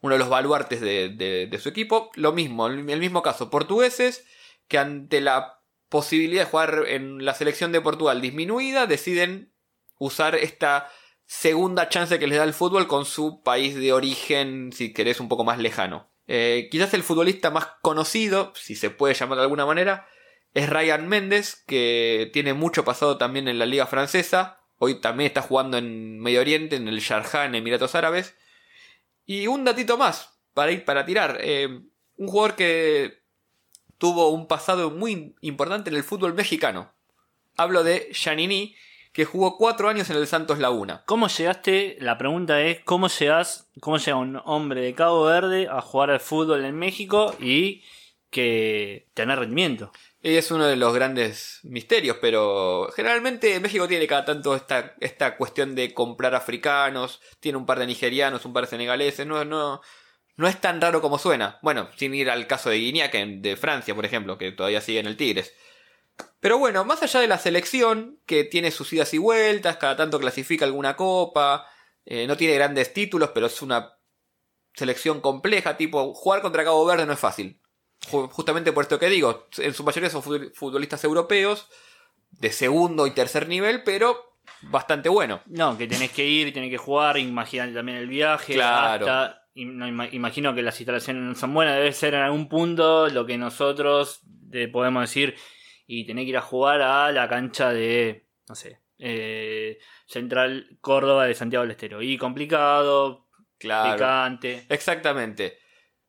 [0.01, 2.11] uno de los baluartes de, de- de su equipo.
[2.15, 4.25] Lo mismo, el mismo caso, portugueses,
[4.69, 9.53] que ante la posibilidad de jugar en la selección de Portugal disminuida, deciden
[9.99, 10.91] usar esta
[11.27, 15.29] segunda chance que les da el fútbol con su país de origen, si querés, un
[15.29, 16.11] poco más lejano.
[16.27, 20.09] Eh, quizás el futbolista más conocido, si se puede llamar de alguna manera,
[20.53, 24.61] es Ryan Méndez, que tiene mucho pasado también en la liga francesa.
[24.79, 28.37] Hoy también está jugando en Medio Oriente, en el Sharjah, en Emiratos Árabes.
[29.27, 31.39] Y un datito más, para ir para tirar.
[31.41, 31.81] eh,
[32.17, 33.24] un jugador que
[33.99, 36.93] tuvo un pasado muy importante en el fútbol mexicano.
[37.57, 38.75] Hablo de Giannini,
[39.13, 41.05] que jugó cuatro años en el Santos Laguna.
[41.07, 41.97] ¿Cómo llegaste?
[42.01, 46.21] La pregunta es, ¿cómo llegas, cómo llega un hombre de Cabo Verde a jugar al
[46.21, 47.85] fútbol en México y
[48.31, 49.93] que tener rendimiento?
[50.21, 55.77] Es uno de los grandes misterios, pero generalmente México tiene cada tanto esta, esta cuestión
[55.77, 59.81] de comprar africanos, tiene un par de nigerianos, un par de senegaleses, no, no,
[60.37, 61.59] no es tan raro como suena.
[61.63, 65.01] Bueno, sin ir al caso de Guinea, que de Francia, por ejemplo, que todavía sigue
[65.01, 65.53] en el Tigres.
[66.41, 70.21] Pero bueno, más allá de la selección, que tiene sus idas y vueltas, cada tanto
[70.21, 71.67] clasifica alguna copa,
[72.07, 73.95] eh, no tiene grandes títulos, pero es una
[74.75, 77.61] selección compleja, tipo, jugar contra Cabo Verde no es fácil.
[78.11, 81.69] Ju- Justamente por esto que digo, en su mayoría son fut- futbolistas europeos,
[82.31, 85.41] de segundo y tercer nivel, pero bastante bueno.
[85.47, 88.55] No, que tenés que ir, tenés que jugar, imagínate también el viaje.
[88.55, 89.07] Claro.
[89.09, 93.39] hasta- imagino que las instalaciones no son buenas, debe ser en algún punto lo que
[93.39, 94.21] nosotros
[94.73, 95.35] podemos decir
[95.87, 101.27] y tenés que ir a jugar a la cancha de, no sé, eh, Central Córdoba
[101.27, 102.03] de Santiago del Estero.
[102.03, 103.27] Y complicado,
[103.59, 103.95] Claro.
[103.95, 104.67] picante.
[104.69, 105.59] Exactamente.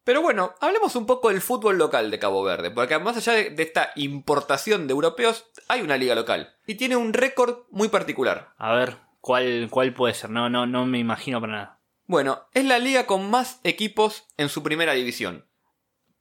[0.03, 3.49] Pero bueno, hablemos un poco del fútbol local de Cabo Verde, porque más allá de,
[3.49, 6.53] de esta importación de europeos, hay una liga local.
[6.67, 8.53] Y tiene un récord muy particular.
[8.57, 10.29] A ver, ¿cuál, cuál puede ser?
[10.29, 11.74] No, no, no me imagino para nada.
[12.07, 15.45] Bueno, es la liga con más equipos en su primera división.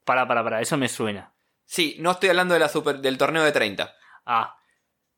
[0.05, 1.35] Para, para, para, eso me suena.
[1.65, 3.95] Sí, no estoy hablando de la super, del torneo de 30.
[4.27, 4.57] Ah,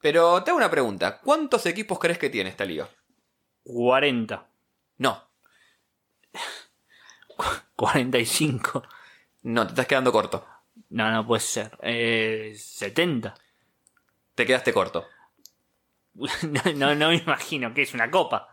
[0.01, 1.21] Pero te hago una pregunta.
[1.21, 2.89] ¿Cuántos equipos crees que tiene esta liga?
[3.65, 4.47] 40.
[4.99, 5.29] No,
[7.77, 8.83] 45.
[9.43, 10.47] no, te estás quedando corto.
[10.91, 11.77] No, no puede ser.
[11.83, 13.35] Eh, 70.
[14.35, 15.07] Te quedaste corto.
[16.15, 18.49] No, no, no me imagino que es una copa.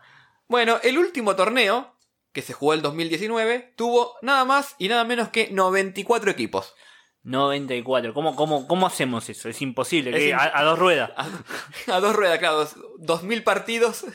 [0.48, 1.93] Bueno, el último torneo,
[2.34, 6.74] que se jugó el 2019, tuvo nada más y nada menos que 94 equipos.
[7.22, 8.12] 94.
[8.12, 9.48] ¿Cómo, cómo, cómo hacemos eso?
[9.48, 10.34] Es imposible.
[10.34, 11.10] A, a dos ruedas.
[11.16, 14.04] A, a dos ruedas, claro, dos- 2000 partidos.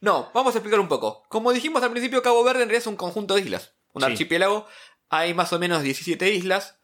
[0.00, 1.22] No, vamos a explicar un poco.
[1.28, 4.06] Como dijimos al principio, Cabo Verde en realidad es un conjunto de islas, un Sí.
[4.10, 4.66] archipiélago.
[5.10, 6.80] Hay más o menos 17 islas.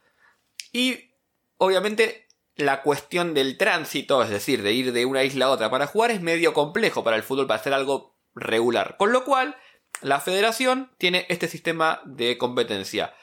[0.70, 1.10] Y
[1.56, 5.88] obviamente la cuestión del tránsito, es decir, de ir de una isla a otra para
[5.88, 8.96] jugar, es medio complejo para el fútbol, para hacer algo regular.
[8.98, 9.56] Con lo cual,
[10.00, 13.14] la federación tiene este sistema de competencia.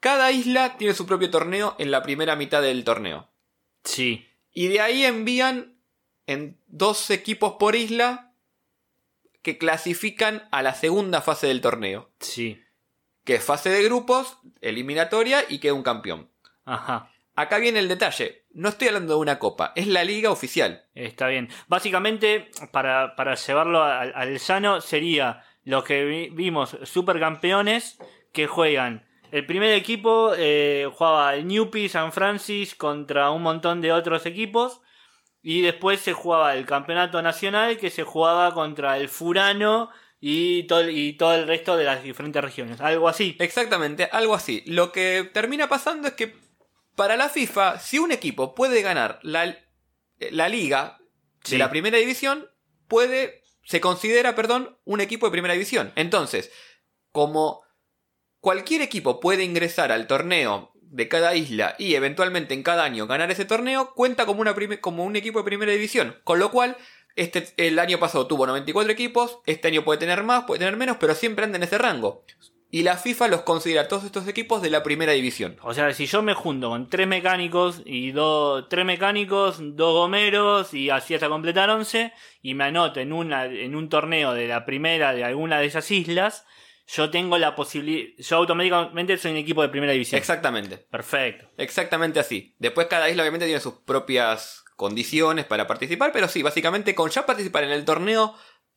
[0.00, 3.30] Cada isla tiene su propio torneo en la primera mitad del torneo.
[3.84, 4.28] Sí.
[4.52, 5.78] Y de ahí envían
[6.26, 8.32] en dos equipos por isla
[9.42, 12.10] que clasifican a la segunda fase del torneo.
[12.20, 12.62] Sí.
[13.24, 16.30] Que es fase de grupos, eliminatoria y queda un campeón.
[16.64, 17.10] Ajá.
[17.36, 18.44] Acá viene el detalle.
[18.52, 20.86] No estoy hablando de una copa, es la liga oficial.
[20.94, 21.48] Está bien.
[21.66, 27.98] Básicamente, para, para llevarlo al, al llano, sería los que vi- vimos supercampeones
[28.32, 29.06] que juegan.
[29.30, 34.80] El primer equipo eh, jugaba el Newpie San Francis contra un montón de otros equipos.
[35.46, 40.88] Y después se jugaba el campeonato nacional que se jugaba contra el Furano y todo,
[40.88, 42.80] y todo el resto de las diferentes regiones.
[42.80, 43.36] Algo así.
[43.38, 44.62] Exactamente, algo así.
[44.66, 46.34] Lo que termina pasando es que
[46.96, 49.54] para la FIFA, si un equipo puede ganar la,
[50.30, 50.98] la liga
[51.42, 51.52] Sí.
[51.52, 52.48] de la primera división,
[52.88, 55.92] puede, se considera, perdón, un equipo de primera división.
[55.96, 56.50] Entonces,
[57.12, 57.62] como
[58.40, 63.30] cualquier equipo puede ingresar al torneo de cada isla y eventualmente en cada año ganar
[63.30, 66.16] ese torneo, cuenta como, una como un equipo de primera división.
[66.24, 66.76] Con lo cual,
[67.16, 70.98] este, el año pasado tuvo 94 equipos, este año puede tener más, puede tener menos,
[70.98, 72.24] pero siempre anda en ese rango.
[72.74, 75.56] Y la FIFA los considera todos estos equipos de la primera división.
[75.62, 80.74] O sea, si yo me junto con tres mecánicos y dos, tres mecánicos, dos gomeros
[80.74, 84.66] y así hasta completar 11 y me anoto en, una, en un torneo de la
[84.66, 86.46] primera de alguna de esas islas,
[86.88, 90.18] yo tengo la posibilidad, yo automáticamente soy un equipo de primera división.
[90.18, 90.76] Exactamente.
[90.76, 91.46] Perfecto.
[91.56, 92.56] Exactamente así.
[92.58, 97.24] Después cada isla obviamente tiene sus propias condiciones para participar, pero sí, básicamente con ya
[97.24, 98.34] participar en el torneo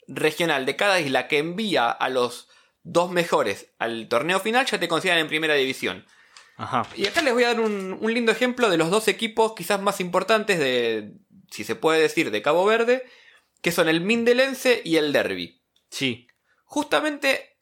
[0.08, 2.48] regional de cada isla que envía a los
[2.92, 6.06] dos mejores al torneo final, ya te consideran en primera división.
[6.56, 6.88] Ajá.
[6.96, 9.80] Y acá les voy a dar un, un lindo ejemplo de los dos equipos quizás
[9.82, 11.14] más importantes de,
[11.52, 13.06] si se puede decir, de Cabo Verde,
[13.62, 15.62] que son el Mindelense y el Derby.
[15.90, 16.28] Sí.
[16.66, 17.58] Justamente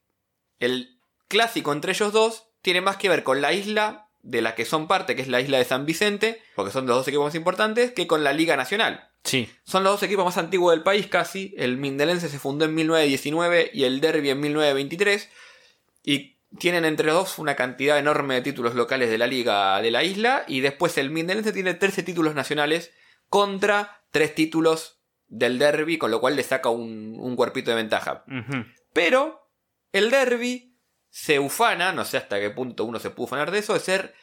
[0.59, 4.65] el clásico entre ellos dos tiene más que ver con la isla de la que
[4.65, 7.35] son parte, que es la isla de San Vicente, porque son los dos equipos más
[7.35, 9.11] importantes, que con la Liga Nacional.
[9.25, 9.49] Sí.
[9.63, 11.53] Son los dos equipos más antiguos del país casi.
[11.57, 15.29] El Mindelense se fundó en 1919 y el Derby en 1923.
[16.03, 19.91] Y tienen entre los dos una cantidad enorme de títulos locales de la liga de
[19.91, 20.45] la isla.
[20.47, 22.93] Y después el Mindelense tiene 13 títulos nacionales
[23.27, 28.23] contra 3 títulos del Derby, con lo cual le saca un, un cuerpito de ventaja.
[28.93, 29.49] Pero
[29.91, 30.77] el derby
[31.09, 34.13] se ufana, no sé hasta qué punto uno se puede ufanar de eso, de ser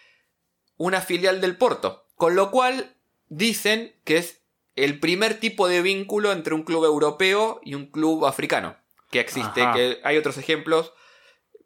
[0.76, 2.06] una filial del Porto.
[2.14, 2.96] Con lo cual
[3.28, 4.41] dicen que es
[4.76, 8.76] el primer tipo de vínculo entre un club europeo y un club africano
[9.10, 9.74] que existe, Ajá.
[9.74, 10.92] que hay otros ejemplos.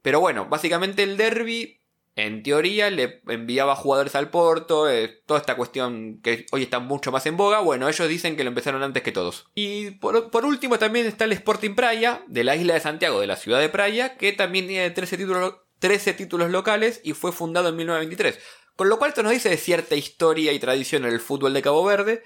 [0.03, 1.81] Pero bueno, básicamente el derby,
[2.16, 7.12] en teoría, le enviaba jugadores al Porto, eh, toda esta cuestión que hoy está mucho
[7.12, 9.49] más en boga, bueno, ellos dicen que lo empezaron antes que todos.
[9.55, 13.27] Y por, por último también está el Sporting Praia, de la isla de Santiago, de
[13.27, 17.69] la ciudad de Praia, que también tiene 13 títulos, 13 títulos locales y fue fundado
[17.69, 18.38] en 1923.
[18.77, 21.62] Con lo cual esto nos dice de cierta historia y tradición en el fútbol de
[21.62, 22.23] Cabo Verde,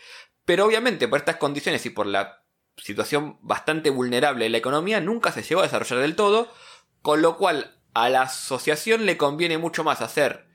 [0.50, 2.42] pero obviamente por estas condiciones y por la
[2.76, 6.52] situación bastante vulnerable de la economía nunca se llegó a desarrollar del todo,
[7.02, 10.48] con lo cual a la asociación le conviene mucho más hacer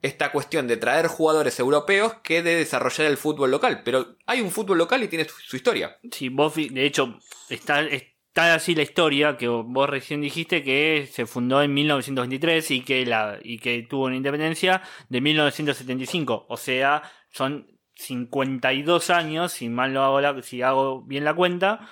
[0.00, 3.82] esta cuestión de traer jugadores europeos que de desarrollar el fútbol local.
[3.84, 5.98] Pero hay un fútbol local y tiene su, su historia.
[6.12, 11.26] Sí, vos, de hecho, está, está así la historia que vos recién dijiste que se
[11.26, 16.46] fundó en 1923 y que, la, y que tuvo una independencia de 1975.
[16.48, 21.88] O sea, son 52 años, si mal no hago, la- si hago bien la cuenta,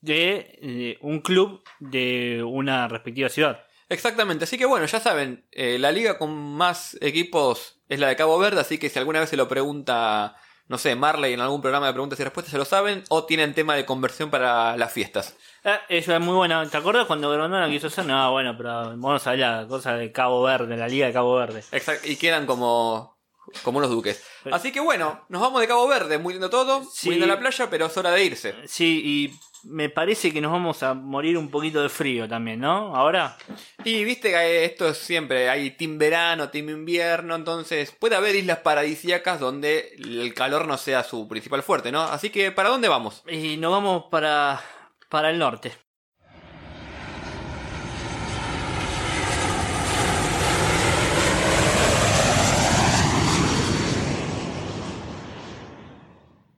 [0.00, 3.64] de eh, un club de una respectiva ciudad.
[3.88, 8.16] Exactamente, así que bueno, ya saben, eh, la liga con más equipos es la de
[8.16, 10.36] Cabo Verde, así que si alguna vez se lo pregunta,
[10.68, 13.54] no sé, Marley en algún programa de preguntas y respuestas, se lo saben, o tienen
[13.54, 15.36] tema de conversión para las fiestas.
[15.64, 16.68] Eh, eso es muy bueno.
[16.68, 18.04] ¿Te acuerdas cuando Grondona quiso hacer?
[18.06, 21.36] No, bueno, pero vamos a ver la cosa de Cabo Verde, la Liga de Cabo
[21.36, 21.62] Verde.
[21.70, 23.15] Exacto, y quedan como,
[23.62, 24.22] como unos duques.
[24.50, 27.06] Así que bueno, nos vamos de Cabo Verde, muy lindo todo, Sí.
[27.08, 28.54] muy lindo la playa, pero es hora de irse.
[28.66, 32.94] Sí, y me parece que nos vamos a morir un poquito de frío también, ¿no?
[32.94, 33.36] Ahora.
[33.84, 38.58] Y viste que esto es siempre, hay team verano, team invierno, entonces puede haber islas
[38.58, 42.02] paradisíacas donde el calor no sea su principal fuerte, ¿no?
[42.02, 43.22] Así que, ¿para dónde vamos?
[43.28, 44.60] Y nos vamos para,
[45.08, 45.72] para el norte.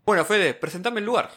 [0.09, 1.31] Bueno, Fede, presentame el lugar.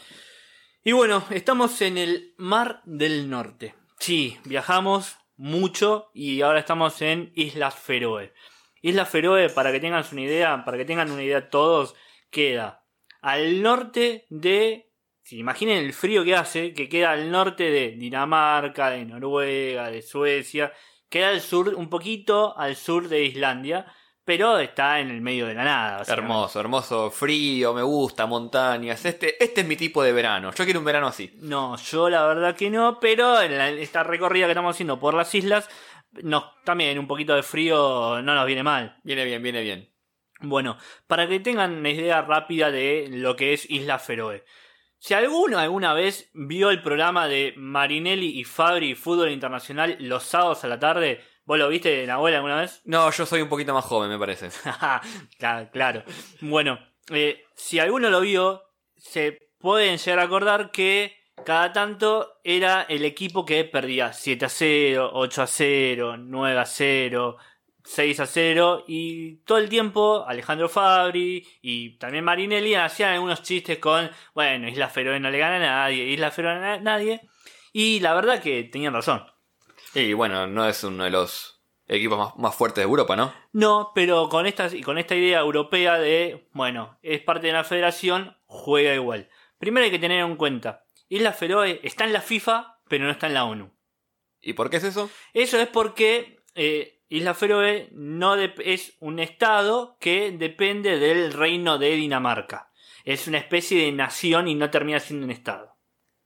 [0.82, 3.74] Y bueno, estamos en el Mar del Norte.
[3.98, 8.32] Sí, viajamos mucho y ahora estamos en Islas Feroe.
[8.80, 11.94] Islas Feroe, para que tengan una idea, para que tengan una idea todos,
[12.30, 12.86] queda
[13.20, 14.90] al norte de.
[15.20, 20.00] Si imaginen el frío que hace, que queda al norte de Dinamarca, de Noruega, de
[20.00, 20.72] Suecia,
[21.10, 23.84] queda al sur, un poquito al sur de Islandia,
[24.24, 26.04] pero está en el medio de la nada.
[26.06, 29.04] Hermoso, hermoso, frío, me gusta, montañas.
[29.04, 30.52] Este, este es mi tipo de verano.
[30.52, 31.32] Yo quiero un verano así.
[31.40, 35.14] No, yo la verdad que no, pero en la- esta recorrida que estamos haciendo por
[35.14, 35.68] las islas,
[36.22, 38.96] nos, también un poquito de frío no nos viene mal.
[39.02, 39.88] Viene bien, viene bien.
[40.40, 44.44] Bueno, para que tengan una idea rápida de lo que es Isla Feroe.
[44.98, 50.62] Si alguno alguna vez vio el programa de Marinelli y Fabri Fútbol Internacional los sábados
[50.64, 52.80] a la tarde, ¿vos lo viste, Nahuel, alguna vez?
[52.84, 54.50] No, yo soy un poquito más joven, me parece.
[55.72, 56.04] claro.
[56.40, 56.78] Bueno,
[57.10, 58.62] eh, si alguno lo vio,
[58.96, 64.48] se pueden llegar a acordar que cada tanto era el equipo que perdía 7 a
[64.48, 67.36] 0, 8 a 0, 9 a 0,
[67.84, 73.78] 6 a 0 y todo el tiempo Alejandro Fabri y también Marinelli hacían algunos chistes
[73.78, 77.22] con, bueno, Isla Feroe no le gana a nadie, Isla Feroe a nadie
[77.72, 79.24] y la verdad que tenían razón.
[79.94, 83.34] Y bueno, no es uno de los equipos más, más fuertes de Europa, ¿no?
[83.52, 88.36] No, pero con esta, con esta idea europea de, bueno, es parte de la federación,
[88.46, 89.28] juega igual.
[89.58, 93.26] Primero hay que tener en cuenta, Isla Feroe está en la FIFA, pero no está
[93.26, 93.70] en la ONU.
[94.40, 95.10] ¿Y por qué es eso?
[95.34, 101.94] Eso es porque eh, Isla Feroe no es un estado que depende del reino de
[101.96, 102.72] Dinamarca.
[103.04, 105.76] Es una especie de nación y no termina siendo un estado.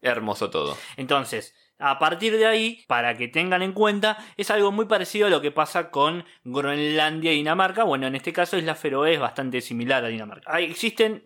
[0.01, 0.79] Hermoso todo.
[0.97, 5.31] Entonces, A partir de ahí, para que tengan en cuenta, es algo muy parecido a
[5.31, 7.85] lo que pasa con Groenlandia y Dinamarca.
[7.85, 10.51] Bueno, en este caso Isla Feroe es bastante similar a Dinamarca.
[10.51, 11.25] Ahí existen,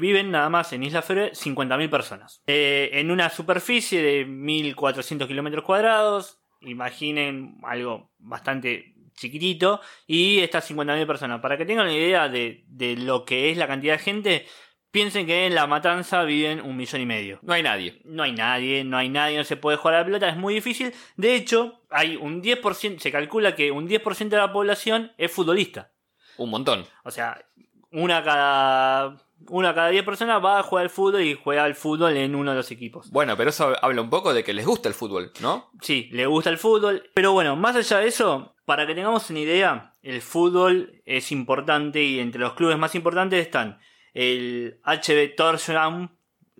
[0.00, 2.42] viven nada más en Isla Feroe 50.000 personas.
[2.46, 6.40] Eh, en una superficie de 1.400 kilómetros cuadrados.
[6.62, 9.80] Imaginen algo bastante chiquitito.
[10.06, 11.40] Y estas 50.000 personas.
[11.40, 14.46] Para que tengan una idea de, de lo que es la cantidad de gente,
[14.92, 17.38] Piensen que en La Matanza viven un millón y medio.
[17.40, 18.02] No hay nadie.
[18.04, 20.52] No hay nadie, no hay nadie, no se puede jugar a la pelota, es muy
[20.52, 20.92] difícil.
[21.16, 25.92] De hecho, hay un 10%, se calcula que un 10% de la población es futbolista.
[26.36, 26.84] Un montón.
[27.04, 27.42] O sea,
[27.90, 29.16] una cada
[29.48, 32.50] una cada 10 personas va a jugar al fútbol y juega al fútbol en uno
[32.50, 33.10] de los equipos.
[33.10, 35.70] Bueno, pero eso habla un poco de que les gusta el fútbol, ¿no?
[35.80, 37.10] Sí, les gusta el fútbol.
[37.14, 42.02] Pero bueno, más allá de eso, para que tengamos una idea, el fútbol es importante
[42.02, 43.78] y entre los clubes más importantes están
[44.14, 46.10] el HB Torshavn,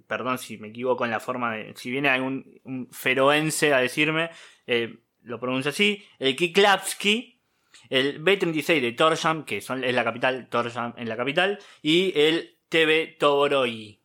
[0.06, 4.30] perdón si me equivoco en la forma de, si viene algún un feroense a decirme,
[4.66, 7.40] eh, lo pronuncio así, el Kiklavski,
[7.88, 12.58] el B36 de Torshavn, que son, es la capital, Torshavn en la capital, y el
[12.68, 14.00] TB Toboroi.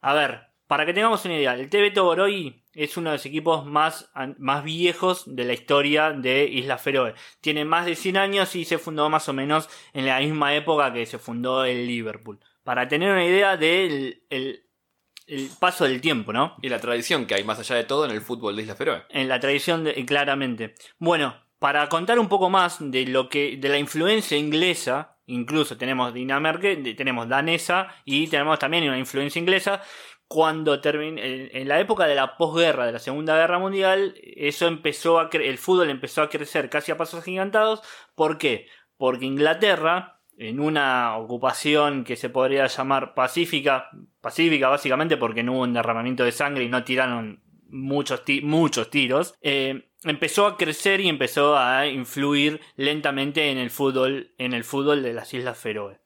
[0.00, 3.64] A ver, para que tengamos una idea, el TB Toboroi es uno de los equipos
[3.64, 7.14] más, más viejos de la historia de Isla Feroe.
[7.40, 10.92] Tiene más de 100 años y se fundó más o menos en la misma época
[10.92, 12.38] que se fundó el Liverpool.
[12.64, 14.62] Para tener una idea del el,
[15.58, 16.56] paso del tiempo, ¿no?
[16.60, 19.02] Y la tradición que hay más allá de todo en el fútbol de Isla Feroe.
[19.08, 20.74] En la tradición, de, claramente.
[20.98, 26.12] Bueno, para contar un poco más de lo que de la influencia inglesa, incluso tenemos
[26.12, 29.82] Dinamarca, tenemos danesa y tenemos también una influencia inglesa
[30.28, 35.20] cuando terminó, en la época de la posguerra, de la Segunda Guerra Mundial, eso empezó
[35.20, 37.82] a el fútbol empezó a crecer casi a pasos gigantados.
[38.14, 38.66] ¿Por qué?
[38.96, 45.62] Porque Inglaterra, en una ocupación que se podría llamar pacífica, pacífica básicamente porque no hubo
[45.62, 51.08] un derramamiento de sangre y no tiraron muchos, muchos tiros, eh, empezó a crecer y
[51.08, 56.00] empezó a influir lentamente en el fútbol, en el fútbol de las Islas Feroe.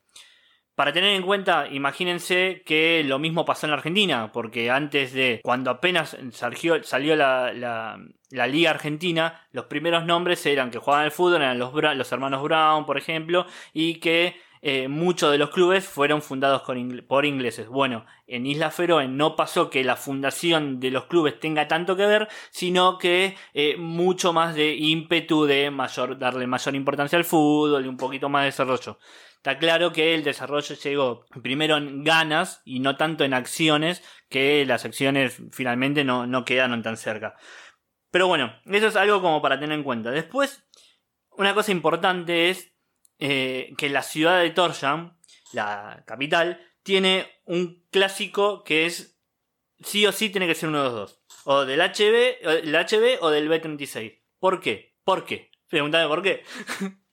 [0.81, 5.43] Para tener en cuenta, imagínense que lo mismo pasó en la Argentina, porque antes de,
[5.45, 11.43] cuando apenas salió, la, la, Liga Argentina, los primeros nombres eran que jugaban al fútbol,
[11.43, 16.23] eran los, los hermanos Brown, por ejemplo, y que eh, muchos de los clubes fueron
[16.23, 17.69] fundados por ingleses.
[17.69, 22.07] Bueno, en Isla Feroe no pasó que la fundación de los clubes tenga tanto que
[22.07, 27.85] ver, sino que eh, mucho más de ímpetu de mayor, darle mayor importancia al fútbol
[27.85, 28.99] y un poquito más de desarrollo.
[29.41, 34.67] Está claro que el desarrollo llegó primero en ganas y no tanto en acciones, que
[34.67, 37.37] las acciones finalmente no, no quedaron tan cerca.
[38.11, 40.11] Pero bueno, eso es algo como para tener en cuenta.
[40.11, 40.69] Después,
[41.31, 42.75] una cosa importante es
[43.19, 45.17] eh, que la ciudad de Torshavn,
[45.55, 49.19] la capital, tiene un clásico que es
[49.79, 51.23] sí o sí tiene que ser uno de los dos.
[51.45, 54.21] O del HB, el HB o del B36.
[54.39, 54.99] ¿Por qué?
[55.03, 55.51] ¿Por qué?
[55.67, 56.45] Pregúntame por qué.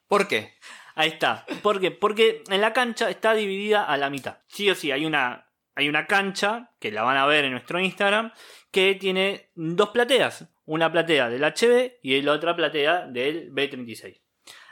[0.08, 0.58] ¿Por qué?
[0.98, 1.46] Ahí está.
[1.62, 1.92] ¿Por qué?
[1.92, 4.40] Porque en la cancha está dividida a la mitad.
[4.48, 7.80] Sí o sí, hay una, hay una cancha, que la van a ver en nuestro
[7.80, 8.34] Instagram,
[8.72, 10.50] que tiene dos plateas.
[10.66, 14.20] Una platea del HB y la otra platea del B36.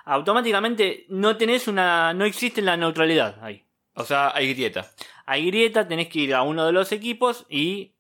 [0.06, 2.12] Automáticamente no tenés una.
[2.16, 3.64] no existe la neutralidad ahí.
[3.94, 4.92] O sea, hay grieta.
[5.28, 7.94] Hay grieta, tenés que ir a uno de los equipos y.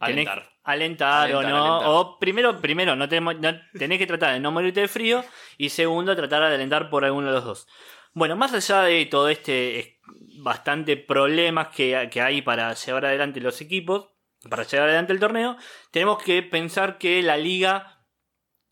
[0.00, 0.50] Alentar.
[0.68, 1.98] Alentar, o no.
[1.98, 3.36] O primero, primero no, tenemos,
[3.72, 5.24] tenés que tratar de no morirte de frío.
[5.56, 7.66] Y segundo, tratar de alentar por alguno de los dos.
[8.12, 9.98] Bueno, más allá de todo este
[10.42, 14.10] bastante problemas que, que hay para llevar adelante los equipos,
[14.48, 15.56] para llevar adelante el torneo,
[15.90, 18.04] tenemos que pensar que la liga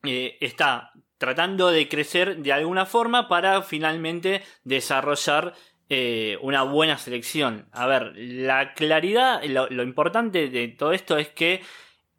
[0.04, 5.54] eh, está tratando de crecer de alguna forma para finalmente desarrollar
[5.88, 7.68] eh, una buena selección.
[7.72, 11.62] A ver, la claridad, lo, importante de todo esto es que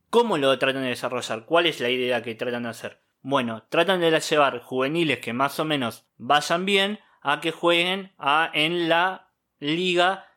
[0.10, 3.02] cómo lo tratan de desarrollar, cuál es la idea que tratan de hacer.
[3.22, 8.50] Bueno, tratan de llevar juveniles que más o menos vayan bien a que jueguen a,
[8.54, 10.28] en la liga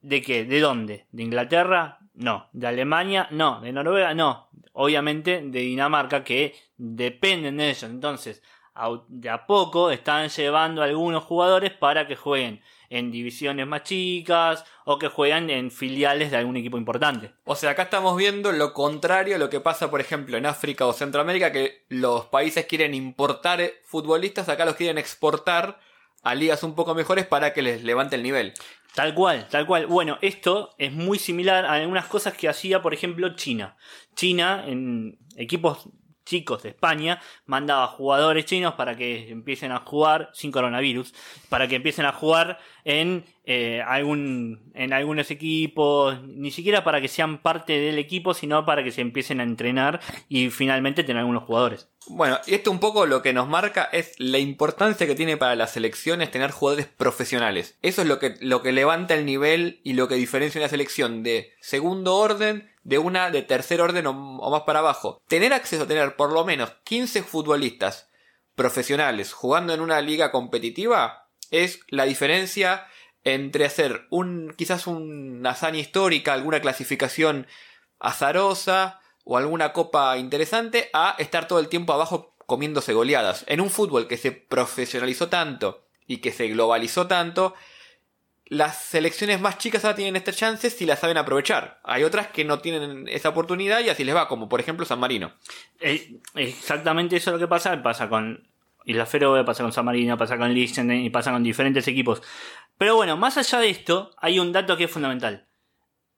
[0.00, 5.60] de qué, de dónde, de Inglaterra, no, de Alemania, no, de Noruega, no, obviamente de
[5.60, 7.82] Dinamarca que dependen de ellos.
[7.84, 8.42] Entonces,
[9.08, 14.64] de a poco están llevando a algunos jugadores para que jueguen en divisiones más chicas
[14.84, 17.32] o que jueguen en filiales de algún equipo importante.
[17.44, 20.86] O sea, acá estamos viendo lo contrario a lo que pasa, por ejemplo, en África
[20.86, 25.78] o Centroamérica, que los países quieren importar futbolistas, acá los quieren exportar
[26.22, 28.52] a ligas un poco mejores para que les levante el nivel.
[28.94, 29.86] Tal cual, tal cual.
[29.86, 33.76] Bueno, esto es muy similar a algunas cosas que hacía, por ejemplo, China.
[34.16, 35.88] China, en equipos
[36.24, 41.14] chicos de España, mandaba jugadores chinos para que empiecen a jugar, sin coronavirus,
[41.48, 47.08] para que empiecen a jugar en, eh, algún, en algunos equipos, ni siquiera para que
[47.08, 51.44] sean parte del equipo, sino para que se empiecen a entrenar y finalmente tener algunos
[51.44, 51.88] jugadores.
[52.06, 55.54] Bueno, y esto un poco lo que nos marca es la importancia que tiene para
[55.54, 57.78] las selecciones tener jugadores profesionales.
[57.82, 61.22] Eso es lo que, lo que levanta el nivel y lo que diferencia una selección
[61.22, 65.22] de segundo orden de una de tercer orden o, más para abajo.
[65.28, 68.10] Tener acceso a tener por lo menos 15 futbolistas
[68.54, 72.86] profesionales jugando en una liga competitiva es la diferencia
[73.24, 77.46] entre hacer un quizás una hazaña histórica, alguna clasificación
[77.98, 83.44] azarosa o alguna copa interesante a estar todo el tiempo abajo comiéndose goleadas.
[83.46, 87.54] En un fútbol que se profesionalizó tanto y que se globalizó tanto,
[88.50, 91.80] las selecciones más chicas ahora tienen esta chance si la saben aprovechar.
[91.84, 94.98] Hay otras que no tienen esa oportunidad y así les va, como por ejemplo San
[95.00, 95.32] Marino.
[95.80, 98.46] Eh, exactamente eso es lo que pasa, pasa con
[98.84, 102.22] Isla Feroe, pasa con San Marino, pasa con Liechtenstein y pasa con diferentes equipos.
[102.76, 105.46] Pero bueno, más allá de esto, hay un dato que es fundamental.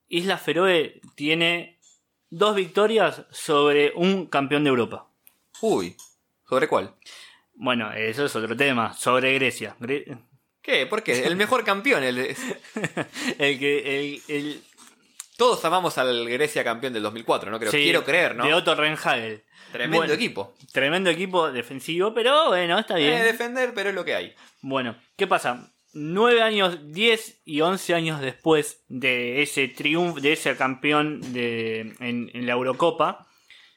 [0.08, 1.78] Isla Feroe tiene
[2.30, 5.06] dos victorias sobre un campeón de Europa.
[5.60, 5.96] Uy,
[6.48, 6.94] ¿sobre cuál?
[7.54, 9.76] Bueno, eso es otro tema, sobre Grecia.
[9.78, 10.18] Gre-
[10.62, 10.86] ¿Qué?
[10.86, 11.24] ¿Por qué?
[11.26, 12.02] El mejor campeón.
[12.04, 12.18] el-
[13.38, 14.62] el que el, el-
[15.36, 17.58] Todos amamos al Grecia campeón del 2004, ¿no?
[17.58, 18.46] Creo, sí, quiero creer, ¿no?
[18.46, 19.42] De Otto Rehagel.
[19.72, 20.54] Tremendo Bueno, equipo.
[20.72, 23.14] Tremendo equipo defensivo, pero bueno, está bien.
[23.14, 24.34] Eh, defender, pero es lo que hay.
[24.60, 25.72] Bueno, ¿qué pasa?
[25.94, 32.30] Nueve años, diez y once años después de ese triunfo, de ese campeón de, en,
[32.34, 33.26] en la Eurocopa,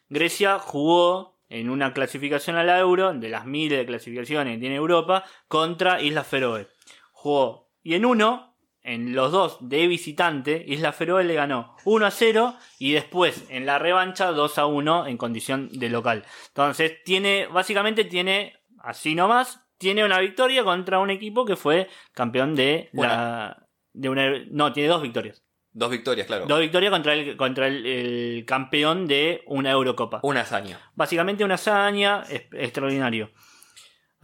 [0.10, 4.76] Grecia jugó en una clasificación a la Euro, de las miles de clasificaciones que tiene
[4.76, 6.68] Europa, contra Islas Feroe.
[7.26, 12.12] Jugó, y en uno, en los dos de visitante, Islas Feroe le ganó 1 a
[12.12, 16.24] 0 y después en la revancha 2 a 1 en condición de local.
[16.50, 22.54] Entonces, tiene, básicamente tiene, así nomás, tiene una victoria contra un equipo que fue campeón
[22.54, 23.58] de la.
[23.92, 25.44] De una, no, tiene dos victorias.
[25.72, 26.46] Dos victorias, claro.
[26.46, 30.20] Dos victorias contra el, contra el, el campeón de una Eurocopa.
[30.22, 30.80] Una hazaña.
[30.94, 33.32] Básicamente una hazaña es- extraordinario.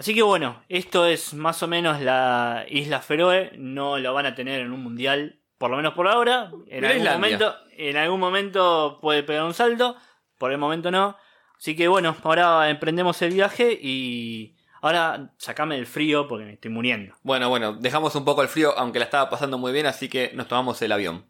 [0.01, 3.51] Así que bueno, esto es más o menos la Isla Feroe.
[3.59, 6.49] No lo van a tener en un mundial, por lo menos por ahora.
[6.65, 9.95] En algún momento, en algún momento puede pegar un salto,
[10.39, 11.17] por el momento no.
[11.55, 16.71] Así que bueno, ahora emprendemos el viaje y ahora sacame del frío porque me estoy
[16.71, 17.13] muriendo.
[17.21, 20.31] Bueno, bueno, dejamos un poco el frío, aunque la estaba pasando muy bien, así que
[20.33, 21.27] nos tomamos el avión.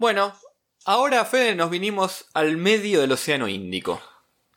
[0.00, 0.34] Bueno,
[0.86, 4.00] ahora Fede nos vinimos al medio del Océano Índico.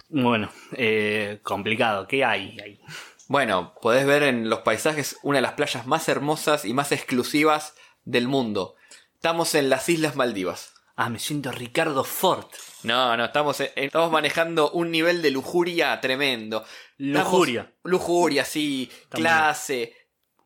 [0.08, 2.08] Bueno, eh, complicado.
[2.08, 2.80] ¿Qué hay ahí?
[3.28, 7.76] Bueno, podés ver en los paisajes una de las playas más hermosas y más exclusivas
[8.06, 8.76] del mundo.
[9.16, 10.76] Estamos en las Islas Maldivas.
[10.96, 12.46] Ah, me siento Ricardo Ford.
[12.84, 16.64] No, no, estamos, en- estamos manejando un nivel de lujuria tremendo.
[16.98, 17.74] Estamos- Lujuria.
[17.84, 18.90] lujuria, sí.
[19.10, 19.94] Clase,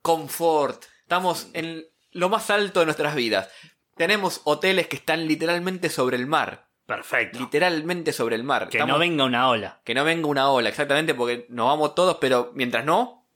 [0.01, 0.85] confort.
[1.03, 3.47] Estamos en lo más alto de nuestras vidas.
[3.97, 6.67] Tenemos hoteles que están literalmente sobre el mar.
[6.85, 7.39] Perfecto.
[7.39, 8.69] Literalmente sobre el mar.
[8.69, 9.81] Que Estamos- no venga una ola.
[9.83, 13.27] que no venga una ola, exactamente, porque nos vamos todos, pero mientras no,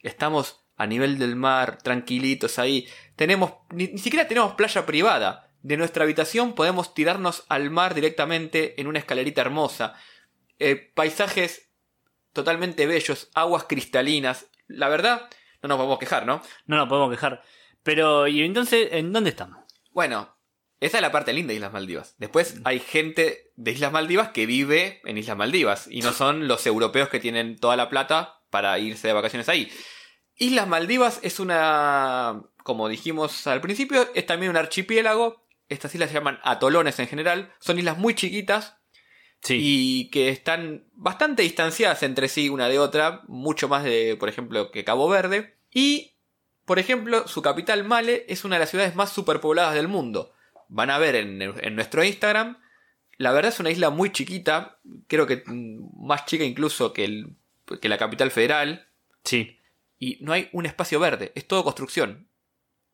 [0.00, 2.86] estamos a nivel del mar, tranquilitos ahí.
[3.16, 5.50] Tenemos, ni, ni siquiera tenemos playa privada.
[5.62, 9.94] De nuestra habitación podemos tirarnos al mar directamente en una escalerita hermosa.
[10.60, 11.70] Eh, paisajes
[12.32, 14.46] totalmente bellos, aguas cristalinas.
[14.68, 15.28] La verdad,
[15.62, 16.40] no nos podemos quejar, ¿no?
[16.66, 17.42] No nos podemos quejar.
[17.82, 19.64] Pero, ¿y entonces en dónde estamos?
[19.96, 20.36] Bueno,
[20.78, 22.16] esa es la parte linda de Islas Maldivas.
[22.18, 26.66] Después hay gente de Islas Maldivas que vive en Islas Maldivas y no son los
[26.66, 29.72] europeos que tienen toda la plata para irse de vacaciones ahí.
[30.34, 35.48] Islas Maldivas es una, como dijimos al principio, es también un archipiélago.
[35.70, 37.54] Estas islas se llaman atolones en general.
[37.58, 38.76] Son islas muy chiquitas
[39.40, 39.58] Sí.
[39.58, 44.70] y que están bastante distanciadas entre sí una de otra, mucho más de, por ejemplo,
[44.70, 45.56] que Cabo Verde.
[45.70, 46.15] Y,
[46.66, 50.32] por ejemplo, su capital Male es una de las ciudades más superpobladas del mundo.
[50.68, 52.58] Van a ver en, en nuestro Instagram.
[53.16, 57.36] La verdad es una isla muy chiquita, creo que mm, más chica incluso que, el-
[57.80, 58.86] que la capital federal.
[59.24, 59.58] Sí.
[59.98, 62.28] Y no hay un espacio verde, es todo construcción.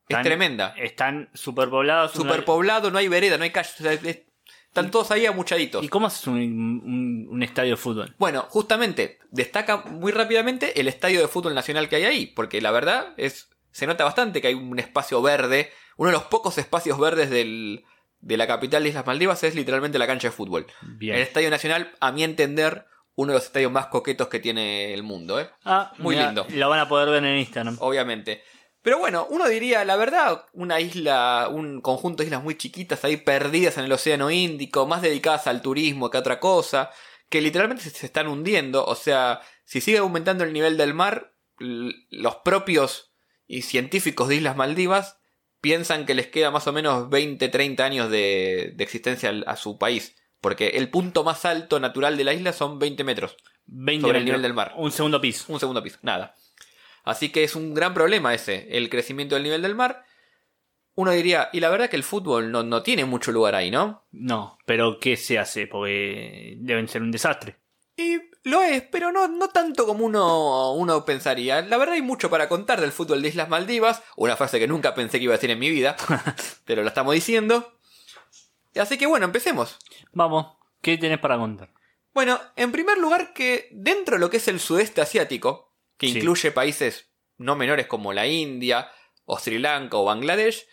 [0.09, 0.75] Es tremenda.
[0.77, 2.13] Están superpoblados.
[2.13, 3.71] Superpoblado, no hay vereda, no hay calle.
[3.81, 4.21] o sea, es-
[4.69, 5.85] están todos ahí amuchaditos.
[5.85, 8.15] ¿Y cómo haces un, un- un estadio de fútbol?
[8.19, 12.71] Bueno, justamente, destaca muy rápidamente el estadio de fútbol nacional que hay ahí, porque la
[12.71, 16.99] verdad es, se nota bastante que hay un espacio verde, uno de los pocos espacios
[16.99, 17.85] verdes del,
[18.21, 20.67] de la capital de Islas Maldivas es literalmente la cancha de fútbol.
[20.83, 21.17] Bien.
[21.17, 25.03] El estadio nacional, a mi entender, uno de los estadios más coquetos que tiene el
[25.03, 25.51] mundo, ¿eh?
[25.65, 26.47] Ah, Muy lindo.
[26.51, 27.77] Lo van a poder ver en Instagram.
[27.81, 28.43] obviamente.
[28.81, 33.17] Pero bueno, uno diría, la verdad, una isla, un conjunto de islas muy chiquitas ahí
[33.17, 36.91] perdidas en el Océano Índico, más dedicadas al turismo que a otra cosa,
[37.29, 38.85] que literalmente se están hundiendo.
[38.85, 43.12] O sea, si sigue aumentando el nivel del mar, los propios
[43.53, 45.19] y científicos de Islas Maldivas
[45.61, 49.77] piensan que les queda más o menos 20, 30 años de, de existencia a su
[49.77, 50.17] país.
[50.41, 53.37] Porque el punto más alto natural de la isla son 20 metros.
[53.67, 54.39] 20 sobre el metros.
[54.39, 54.73] nivel del mar.
[54.77, 55.53] Un segundo piso.
[55.53, 56.35] Un segundo piso, nada.
[57.05, 60.03] Así que es un gran problema ese, el crecimiento del nivel del mar.
[60.95, 64.07] Uno diría, y la verdad que el fútbol no, no tiene mucho lugar ahí, ¿no?
[64.13, 65.67] No, pero ¿qué se hace?
[65.67, 67.57] Porque deben ser un desastre.
[67.97, 71.63] Y lo es, pero no, no tanto como uno, uno pensaría.
[71.63, 74.95] La verdad hay mucho para contar del fútbol de Islas Maldivas, una frase que nunca
[74.95, 75.97] pensé que iba a decir en mi vida,
[76.65, 77.79] pero lo estamos diciendo.
[78.75, 79.79] Así que bueno, empecemos.
[80.13, 81.71] Vamos, ¿qué tenés para contar?
[82.15, 86.19] Bueno, en primer lugar que dentro de lo que es el sudeste asiático, que Sí.
[86.19, 88.91] incluye países no menores como la India,
[89.25, 90.67] o Sri Lanka o Bangladesh,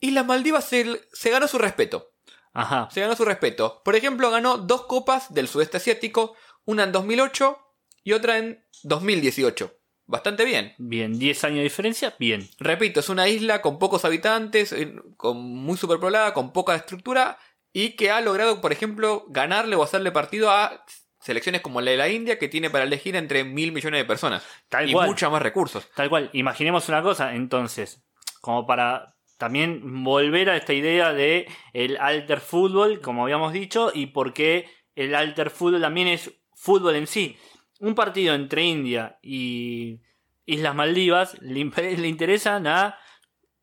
[0.00, 2.12] Islas Maldivas se, se ganó su respeto.
[2.52, 2.88] Ajá.
[2.90, 3.80] Se ganó su respeto.
[3.84, 6.34] Por ejemplo, ganó dos copas del sudeste asiático,
[6.64, 7.58] una en 2008
[8.04, 9.76] y otra en 2018.
[10.06, 10.74] Bastante bien.
[10.78, 12.48] Bien, 10 años de diferencia, bien.
[12.58, 17.38] Repito, es una isla con pocos habitantes, eh, con muy superpoblada, con poca estructura
[17.72, 20.84] y que ha logrado, por ejemplo, ganarle o hacerle partido a
[21.20, 24.44] selecciones como la de la India que tiene para elegir entre mil millones de personas
[24.68, 25.08] Tal y cual.
[25.08, 25.88] muchos más recursos.
[25.94, 26.30] Tal cual.
[26.32, 28.02] Imaginemos una cosa, entonces,
[28.40, 34.06] como para también volver a esta idea de el alter fútbol, como habíamos dicho, y
[34.06, 37.36] por qué el alter fútbol también es fútbol en sí.
[37.80, 40.00] Un partido entre India y
[40.46, 41.60] Islas Maldivas le,
[42.08, 42.98] interesan a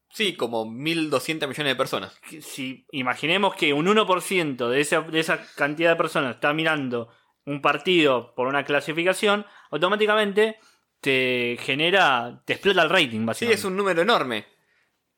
[0.09, 2.17] Sí, como 1.200 millones de personas.
[2.41, 7.09] si imaginemos que un 1% de esa, de esa cantidad de personas está mirando
[7.45, 10.57] un partido por una clasificación, automáticamente
[11.01, 13.59] te genera, te explota el rating, Sí, básicamente.
[13.59, 14.47] es un número enorme.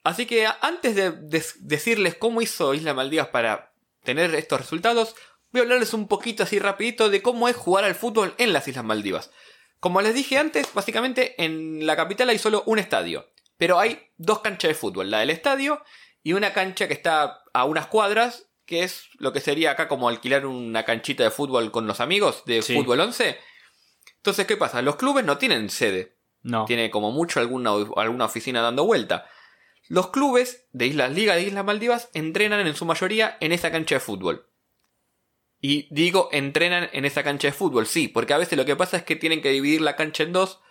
[0.03, 3.71] Así que antes de, de- decirles cómo hizo Isla Maldivas para
[4.03, 5.15] tener estos resultados,
[5.51, 8.67] voy a hablarles un poquito así rapidito de cómo es jugar al fútbol en las
[8.67, 9.31] Islas Maldivas.
[9.79, 14.39] Como les dije antes, básicamente en la capital hay solo un estadio, pero hay dos
[14.39, 15.81] canchas de fútbol, la del estadio
[16.21, 20.09] y una cancha que está a unas cuadras, que es lo que sería acá como
[20.09, 22.75] alquilar una canchita de fútbol con los amigos de Sí.
[22.75, 23.37] fútbol 11.
[24.17, 24.81] Entonces, ¿qué pasa?
[24.81, 26.65] Los clubes no tienen sede, No.
[26.65, 29.27] tiene como mucho alguna, alguna oficina dando vuelta.
[29.87, 33.95] Los clubes de Islas Liga de Islas Maldivas entrenan en su mayoría en esa cancha
[33.95, 34.48] de fútbol.
[35.61, 38.97] Y digo, entrenan en esa cancha de fútbol, sí, porque a veces lo que pasa
[38.97, 40.61] es que tienen que dividir la cancha en dos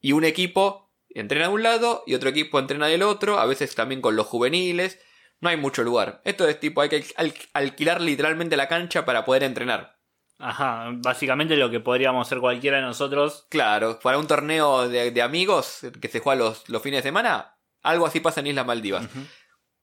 [0.00, 3.74] y un equipo entrena de un lado y otro equipo entrena del otro, a veces
[3.74, 5.00] también con los juveniles.
[5.40, 6.20] No hay mucho lugar.
[6.24, 9.98] Esto es tipo, hay que al- alquilar literalmente la cancha para poder entrenar.
[10.38, 13.46] Ajá, básicamente lo que podríamos hacer cualquiera de nosotros.
[13.50, 17.56] Claro, para un torneo de, de amigos que se juega los, los fines de semana,
[17.82, 19.08] algo así pasa en Islas Maldivas.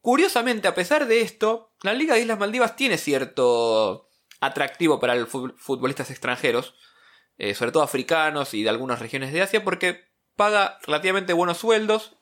[0.00, 4.08] Curiosamente, a pesar de esto, la Liga de Islas Maldivas tiene cierto
[4.40, 6.74] atractivo para los fu- futbolistas extranjeros,
[7.38, 12.16] eh, sobre todo africanos y de algunas regiones de Asia, porque paga relativamente buenos sueldos.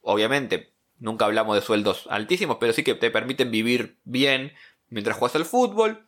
[0.00, 4.54] Obviamente, nunca hablamos de sueldos altísimos, pero sí que te permiten vivir bien
[4.88, 6.06] mientras juegas al fútbol.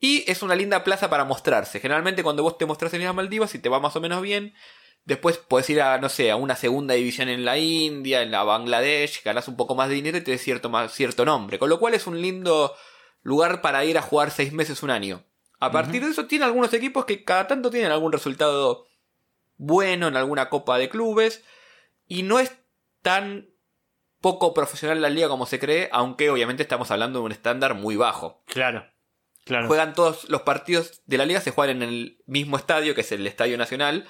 [0.00, 1.80] Y es una linda plaza para mostrarse.
[1.80, 4.54] Generalmente cuando vos te mostrás en Islas Maldivas y te va más o menos bien,
[5.04, 8.44] después puedes ir a, no sé, a una segunda división en la India, en la
[8.44, 11.58] Bangladesh, ganas un poco más de dinero y te des cierto, cierto nombre.
[11.58, 12.74] Con lo cual es un lindo
[13.22, 15.24] lugar para ir a jugar seis meses, un año.
[15.60, 18.86] A partir de eso tiene algunos equipos que cada tanto tienen algún resultado
[19.56, 21.44] bueno en alguna copa de clubes.
[22.06, 22.56] Y no es
[23.02, 23.50] tan
[24.20, 27.96] poco profesional la liga como se cree, aunque obviamente estamos hablando de un estándar muy
[27.96, 28.42] bajo.
[28.46, 28.86] Claro,
[29.44, 29.66] claro.
[29.66, 33.12] Juegan todos los partidos de la liga, se juegan en el mismo estadio, que es
[33.12, 34.06] el Estadio Nacional.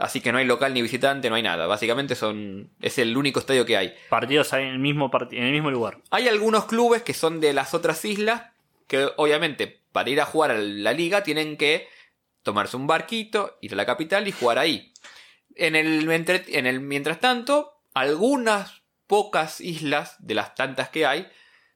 [0.00, 1.66] Así que no hay local ni visitante, no hay nada.
[1.66, 3.94] Básicamente son es el único estadio que hay.
[4.08, 5.98] Partidos ahí en el mismo parti- en el mismo lugar.
[6.10, 8.44] Hay algunos clubes que son de las otras islas
[8.88, 11.86] que obviamente para ir a jugar a la liga tienen que
[12.42, 14.92] tomarse un barquito, ir a la capital y jugar ahí.
[15.54, 21.28] En el, entre- en el mientras tanto, algunas pocas islas de las tantas que hay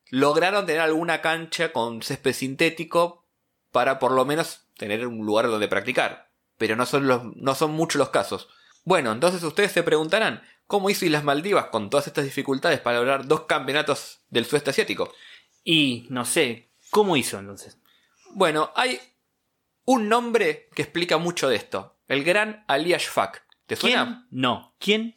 [0.08, 3.26] lograron tener alguna cancha con césped sintético
[3.70, 6.23] para por lo menos tener un lugar donde practicar.
[6.58, 8.48] Pero no son, los, no son muchos los casos.
[8.84, 13.26] Bueno, entonces ustedes se preguntarán, ¿cómo hizo Islas Maldivas con todas estas dificultades para lograr
[13.26, 15.12] dos campeonatos del sudeste asiático?
[15.64, 17.78] Y no sé, ¿cómo hizo entonces?
[18.34, 19.00] Bueno, hay
[19.84, 21.96] un nombre que explica mucho de esto.
[22.08, 23.42] El gran Ali Ashfaq.
[23.66, 24.04] ¿Te suena?
[24.04, 24.40] ¿Quién?
[24.42, 24.76] No.
[24.78, 25.14] ¿Quién?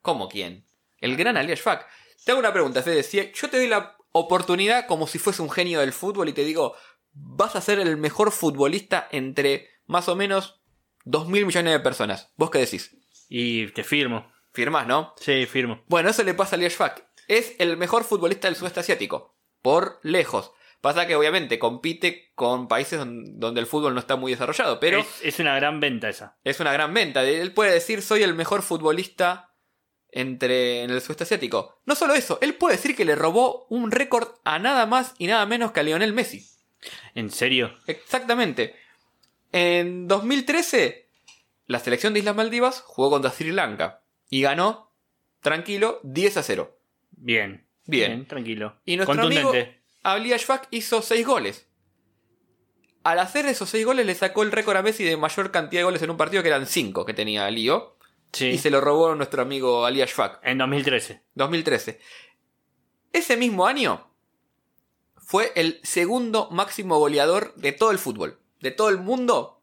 [0.00, 0.66] ¿Cómo quién?
[0.98, 1.86] El gran Ali Ashfaq.
[2.24, 3.02] Te hago una pregunta, Fede.
[3.02, 6.44] Si yo te doy la oportunidad como si fuese un genio del fútbol y te
[6.44, 6.74] digo,
[7.12, 10.59] vas a ser el mejor futbolista entre más o menos
[11.04, 12.30] 2 mil millones de personas.
[12.36, 12.96] ¿Vos qué decís?
[13.28, 14.30] Y te firmo.
[14.52, 15.14] Firmás, ¿no?
[15.18, 15.84] Sí, firmo.
[15.86, 17.04] Bueno, eso le pasa a Liash Fak.
[17.28, 19.36] Es el mejor futbolista del sudeste asiático.
[19.62, 20.52] Por lejos.
[20.80, 25.00] Pasa que obviamente compite con países don- donde el fútbol no está muy desarrollado, pero
[25.00, 26.38] es, es una gran venta esa.
[26.42, 27.22] es una gran venta.
[27.22, 29.54] Él puede decir soy el mejor futbolista
[30.10, 31.80] entre en el sudeste asiático.
[31.84, 35.26] No solo eso, él puede decir que le robó un récord a nada más y
[35.26, 36.48] nada menos que a Lionel Messi.
[37.14, 37.76] ¿En serio?
[37.86, 38.74] Exactamente.
[39.52, 41.08] En 2013,
[41.66, 44.92] la selección de Islas Maldivas jugó contra Sri Lanka y ganó,
[45.40, 46.78] tranquilo, 10 a 0.
[47.12, 47.66] Bien.
[47.86, 48.26] Bien.
[48.26, 48.76] tranquilo.
[48.84, 49.52] Y nuestro amigo
[50.02, 51.66] Ali Ashfaq hizo 6 goles.
[53.02, 55.84] Al hacer esos 6 goles le sacó el récord a Messi de mayor cantidad de
[55.84, 57.96] goles en un partido, que eran 5 que tenía Lío.
[58.32, 58.48] Sí.
[58.48, 60.40] Y se lo robó nuestro amigo Ali Ashfaq.
[60.44, 61.22] En 2013.
[61.34, 62.00] 2013.
[63.12, 64.08] Ese mismo año
[65.16, 68.39] fue el segundo máximo goleador de todo el fútbol.
[68.60, 69.62] De todo el mundo.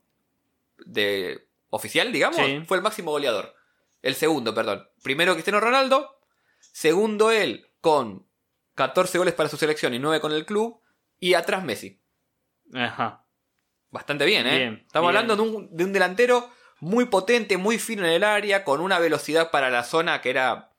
[0.85, 2.37] De oficial, digamos.
[2.37, 2.61] Sí.
[2.65, 3.55] Fue el máximo goleador.
[4.01, 4.87] El segundo, perdón.
[5.03, 6.19] Primero Cristiano Ronaldo.
[6.59, 8.27] Segundo él con
[8.75, 10.81] 14 goles para su selección y 9 con el club.
[11.19, 12.01] Y atrás Messi.
[12.73, 13.25] Ajá.
[13.89, 14.57] Bastante bien, ¿eh?
[14.57, 15.17] Bien, Estamos bien.
[15.17, 18.99] hablando de un, de un delantero muy potente, muy fino en el área, con una
[18.99, 20.73] velocidad para la zona que era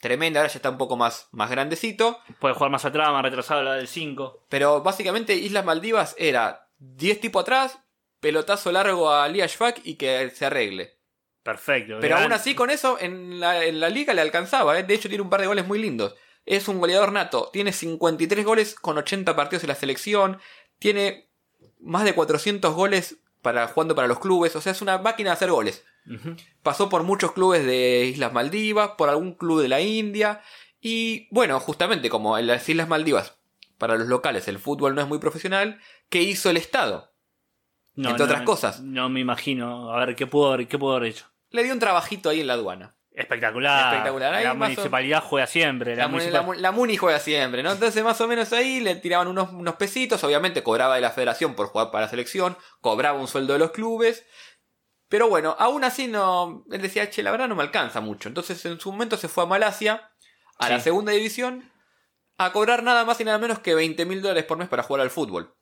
[0.00, 0.40] tremenda.
[0.40, 2.18] Ahora ya está un poco más, más grandecito.
[2.40, 4.46] Puede jugar más atrás, más retrasado, la del 5.
[4.48, 7.78] Pero básicamente Islas Maldivas era 10 tipos atrás,
[8.20, 10.98] pelotazo largo a Ashfaq y que se arregle.
[11.42, 11.98] Perfecto.
[12.00, 14.78] Pero aún así con eso en la, en la liga le alcanzaba.
[14.78, 14.82] ¿eh?
[14.82, 16.14] De hecho tiene un par de goles muy lindos.
[16.44, 17.50] Es un goleador nato.
[17.52, 20.38] Tiene 53 goles con 80 partidos en la selección.
[20.78, 21.30] Tiene
[21.80, 24.56] más de 400 goles para, jugando para los clubes.
[24.56, 25.84] O sea, es una máquina de hacer goles.
[26.62, 30.42] Pasó por muchos clubes de Islas Maldivas, por algún club de la India.
[30.80, 33.37] Y bueno, justamente como en las Islas Maldivas,
[33.78, 37.14] para los locales el fútbol no es muy profesional, ¿qué hizo el Estado?
[37.94, 38.80] No, Entre no, otras cosas.
[38.80, 39.92] No me imagino.
[39.92, 41.26] A ver, ¿qué pudo haber, qué pudo haber hecho?
[41.50, 42.94] Le dio un trabajito ahí en la aduana.
[43.10, 43.92] Espectacular.
[43.94, 44.34] Espectacular.
[44.34, 45.96] Ahí La o- municipalidad juega siempre.
[45.96, 47.72] La, La, Muni- municipal- la Mu- la Muni juega siempre, ¿no?
[47.72, 50.22] Entonces, más o menos ahí le tiraban unos, unos pesitos.
[50.22, 52.56] Obviamente, cobraba de la federación por jugar para la selección.
[52.80, 54.24] Cobraba un sueldo de los clubes.
[55.08, 56.64] Pero bueno, aún así no.
[56.70, 58.28] Él decía, che, la verdad no me alcanza mucho.
[58.28, 60.10] Entonces, en su momento se fue a Malasia,
[60.58, 61.72] a la segunda división,
[62.38, 65.02] a cobrar nada más y nada menos que 20 mil dólares por mes para jugar
[65.02, 65.54] al fútbol.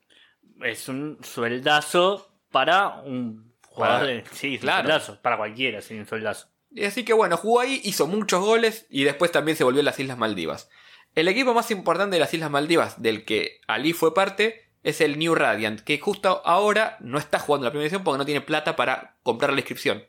[0.62, 4.24] Es un sueldazo para un jugador Para- de.
[4.32, 4.82] Sí, es un claro.
[4.88, 5.22] sueldazo.
[5.22, 6.48] Para cualquiera, sí, un sueldazo.
[6.70, 9.84] Y así que bueno, jugó ahí, hizo muchos goles y después también se volvió a
[9.84, 10.68] las Islas Maldivas.
[11.14, 15.18] El equipo más importante de las Islas Maldivas, del que Ali fue parte, es el
[15.18, 18.76] New Radiant, que justo ahora no está jugando la primera división porque no tiene plata
[18.76, 20.04] para comprar la inscripción.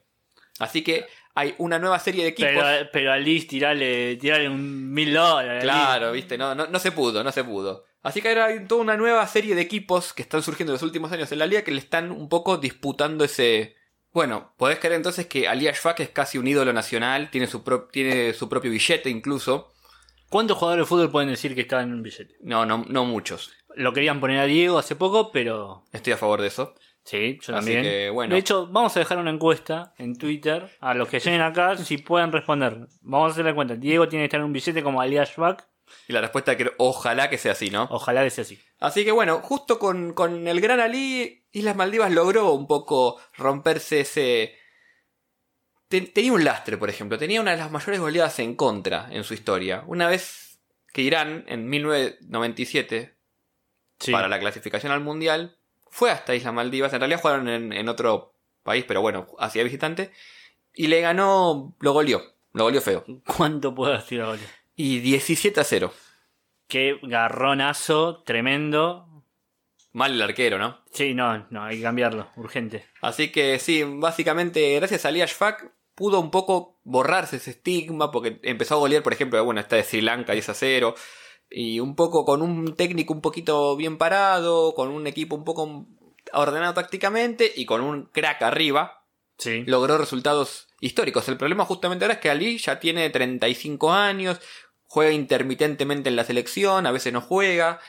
[0.59, 1.05] Así que
[1.38, 2.52] hay una nueva serie de equipos.
[2.54, 5.64] Pero, pero a Liz tirale, tirale un mil dólares.
[5.64, 7.86] Claro, viste, no, no, no se pudo, no se pudo.
[8.04, 10.84] Así que ahora hay toda una nueva serie de equipos que están surgiendo en los
[10.84, 13.76] últimos años en la liga que le están un poco disputando ese...
[14.14, 17.88] Bueno, podés creer entonces que Ali Ashfaq es casi un ídolo nacional, tiene su, pro-
[17.92, 19.74] tiene su propio billete incluso.
[20.30, 22.36] ¿Cuántos jugadores de fútbol pueden decir que están en un billete?
[22.42, 23.52] No, no, no muchos.
[23.76, 26.74] Lo querían poner a Diego hace poco, pero Estoy a favor de eso.
[27.08, 27.82] Sí, yo Así también.
[27.84, 28.34] que, bueno.
[28.36, 31.97] De hecho, vamos a dejar una encuesta en Twitter a los que lleguen acá si
[31.97, 32.88] pueden responder.
[33.01, 33.76] Vamos a hacer la cuenta.
[33.76, 35.64] Diego tiene que estar en un billete como Ali Ashbach.
[36.10, 37.88] Y la respuesta es que ojalá que sea así, ¿no?
[37.89, 38.60] Ojalá que sea así.
[38.80, 44.01] Así que bueno, justo con, con el gran Ali, Islas Maldivas logró un poco romperse
[44.01, 44.53] ese...
[45.88, 49.24] Te- tenía un lastre, por ejemplo, tenía una de las mayores goleadas en contra en
[49.24, 49.84] su historia.
[49.88, 50.60] Una vez
[50.91, 53.16] que Irán, en 1997,
[53.99, 54.12] Sí.
[54.12, 55.57] para la clasificación al Mundial,
[55.92, 58.34] fue hasta Islas Maldivas, en realidad jugaron en, en otro
[58.64, 60.12] país, pero bueno, hacía visitante,
[60.74, 62.22] y le ganó, lo goleó,
[62.54, 63.06] lo goleó feo.
[63.38, 64.42] ¿Cuánto puedo decir ahora?
[64.76, 65.94] Y 17 a 0.
[66.68, 69.24] Qué garronazo, tremendo.
[69.94, 70.80] Mal el arquero, ¿no?
[70.92, 72.86] Sí, no, no, hay que cambiarlo, urgente.
[73.02, 78.40] Así que sí, básicamente gracias a Ali Ashfaq pudo un poco borrarse ese estigma porque
[78.44, 80.96] empezó a golear, por ejemplo, bueno, está de Sri Lanka 10 a 0
[81.50, 85.86] y un poco con un técnico un poquito bien parado, con un equipo un poco
[86.34, 89.06] ordenado tácticamente y con un crack arriba,
[89.38, 89.64] Sí.
[89.68, 91.28] logró resultados históricos.
[91.30, 94.39] El problema justamente ahora es que Ali ya tiene 35 años,
[94.86, 97.80] juega intermitentemente en la selección, a veces no juega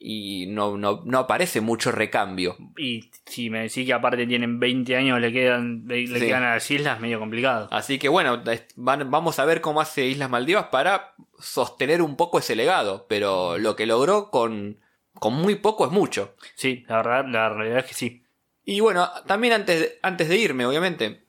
[0.00, 2.56] y no, no, no aparece mucho recambio.
[2.76, 6.14] Y si me decís que aparte tienen 20 años, le quedan, le, Sí.
[6.20, 7.68] quedan a las islas, medio complicado.
[7.70, 8.42] Así que bueno,
[8.76, 13.58] van- vamos a ver cómo hace Islas Maldivas para sostener un poco ese legado, pero
[13.58, 14.78] lo que logró con,
[15.14, 16.34] con muy poco es mucho.
[16.54, 18.22] Sí, la verdad, la realidad es que sí.
[18.64, 21.24] Y bueno, también antes de, antes de irme, obviamente,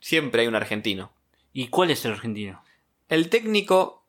[0.00, 1.12] siempre hay un argentino.
[1.52, 2.62] ¿Y cuál es el argentino?
[3.08, 4.03] El técnico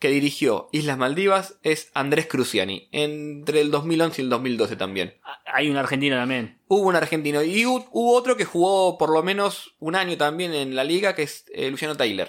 [0.00, 5.14] que dirigió Islas Maldivas es Andrés Cruciani, entre el 2011 y el 2012 también.
[5.22, 6.58] Ah, Hay un argentino también.
[6.66, 10.54] Hubo un argentino y hu- hubo otro que jugó por lo menos un año también
[10.54, 12.28] en la liga, que es eh, Luciano Taylor.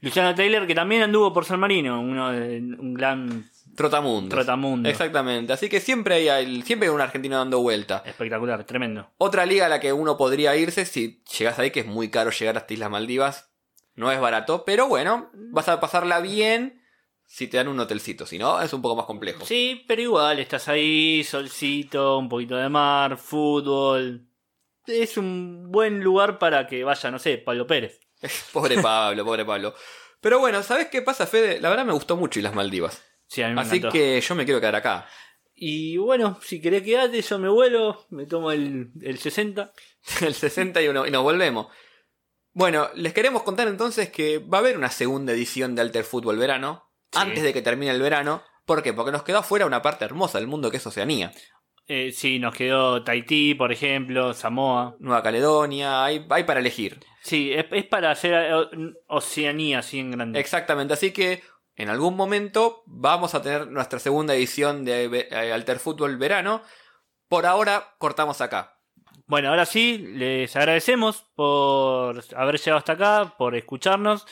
[0.00, 4.34] Luciano Taylor, que también anduvo por San Marino, uno de, un gran Trotamundo.
[4.34, 4.88] trotamundo.
[4.88, 8.02] Exactamente, así que siempre hay, siempre hay un argentino dando vuelta.
[8.04, 9.08] Espectacular, tremendo.
[9.18, 12.30] Otra liga a la que uno podría irse si llegas ahí, que es muy caro
[12.32, 13.50] llegar hasta Islas Maldivas.
[13.94, 16.77] No es barato, pero bueno, vas a pasarla bien
[17.30, 18.24] si te dan un hotelcito.
[18.24, 19.44] Si no, es un poco más complejo.
[19.44, 24.26] Sí, pero igual, estás ahí, solcito, un poquito de mar, fútbol.
[24.86, 28.00] Es un buen lugar para que vaya, no sé, Pablo Pérez.
[28.52, 29.74] pobre Pablo, pobre Pablo.
[30.22, 31.60] Pero bueno, ¿sabes qué pasa, Fede?
[31.60, 33.04] La verdad me gustó mucho Islas Maldivas.
[33.26, 33.92] Sí, a mí me Así encantó.
[33.92, 35.06] que yo me quiero quedar acá.
[35.54, 39.70] Y bueno, si querés quedarte, yo me vuelo, me tomo el, el 60.
[40.22, 41.66] El 61 y nos volvemos.
[42.52, 46.38] Bueno, les queremos contar entonces que va a haber una segunda edición de Alter Fútbol
[46.38, 46.87] Verano.
[47.12, 47.18] Sí.
[47.18, 48.42] Antes de que termine el verano.
[48.64, 48.92] ¿Por qué?
[48.92, 51.32] Porque nos quedó afuera una parte hermosa del mundo que es Oceanía.
[51.86, 54.94] Eh, sí, nos quedó Tahití, por ejemplo, Samoa.
[54.98, 57.00] Nueva Caledonia, hay, hay para elegir.
[57.22, 60.38] Sí, es, es para hacer eh, Oceanía así en grande.
[60.38, 61.42] Exactamente, así que
[61.76, 66.60] en algún momento vamos a tener nuestra segunda edición de Alter Fútbol Verano.
[67.26, 68.78] Por ahora cortamos acá.
[69.26, 74.26] Bueno, ahora sí, les agradecemos por haber llegado hasta acá, por escucharnos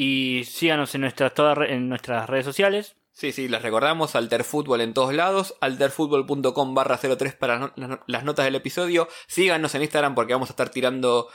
[0.00, 2.94] y síganos en nuestras, todas, en nuestras redes sociales.
[3.10, 8.22] Sí, sí, les recordamos Alterfútbol en todos lados, alterfutbol.com barra 03 para no- las- las
[8.22, 9.08] notas del episodio.
[9.26, 11.28] Síganos en Instagram porque vamos a estar tirando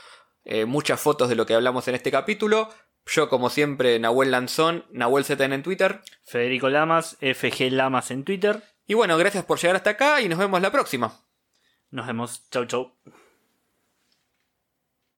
[0.46, 2.70] eh, muchas fotos de lo que hablamos en este capítulo.
[3.06, 6.00] Yo, como siempre, Nahuel Lanzón, Nahuel ZN en Twitter.
[6.24, 8.64] Federico Lamas, FG Lamas en Twitter.
[8.88, 11.20] Y bueno, gracias por llegar hasta acá y nos vemos la próxima.
[11.92, 12.50] Nos vemos.
[12.50, 12.94] Chau, chau.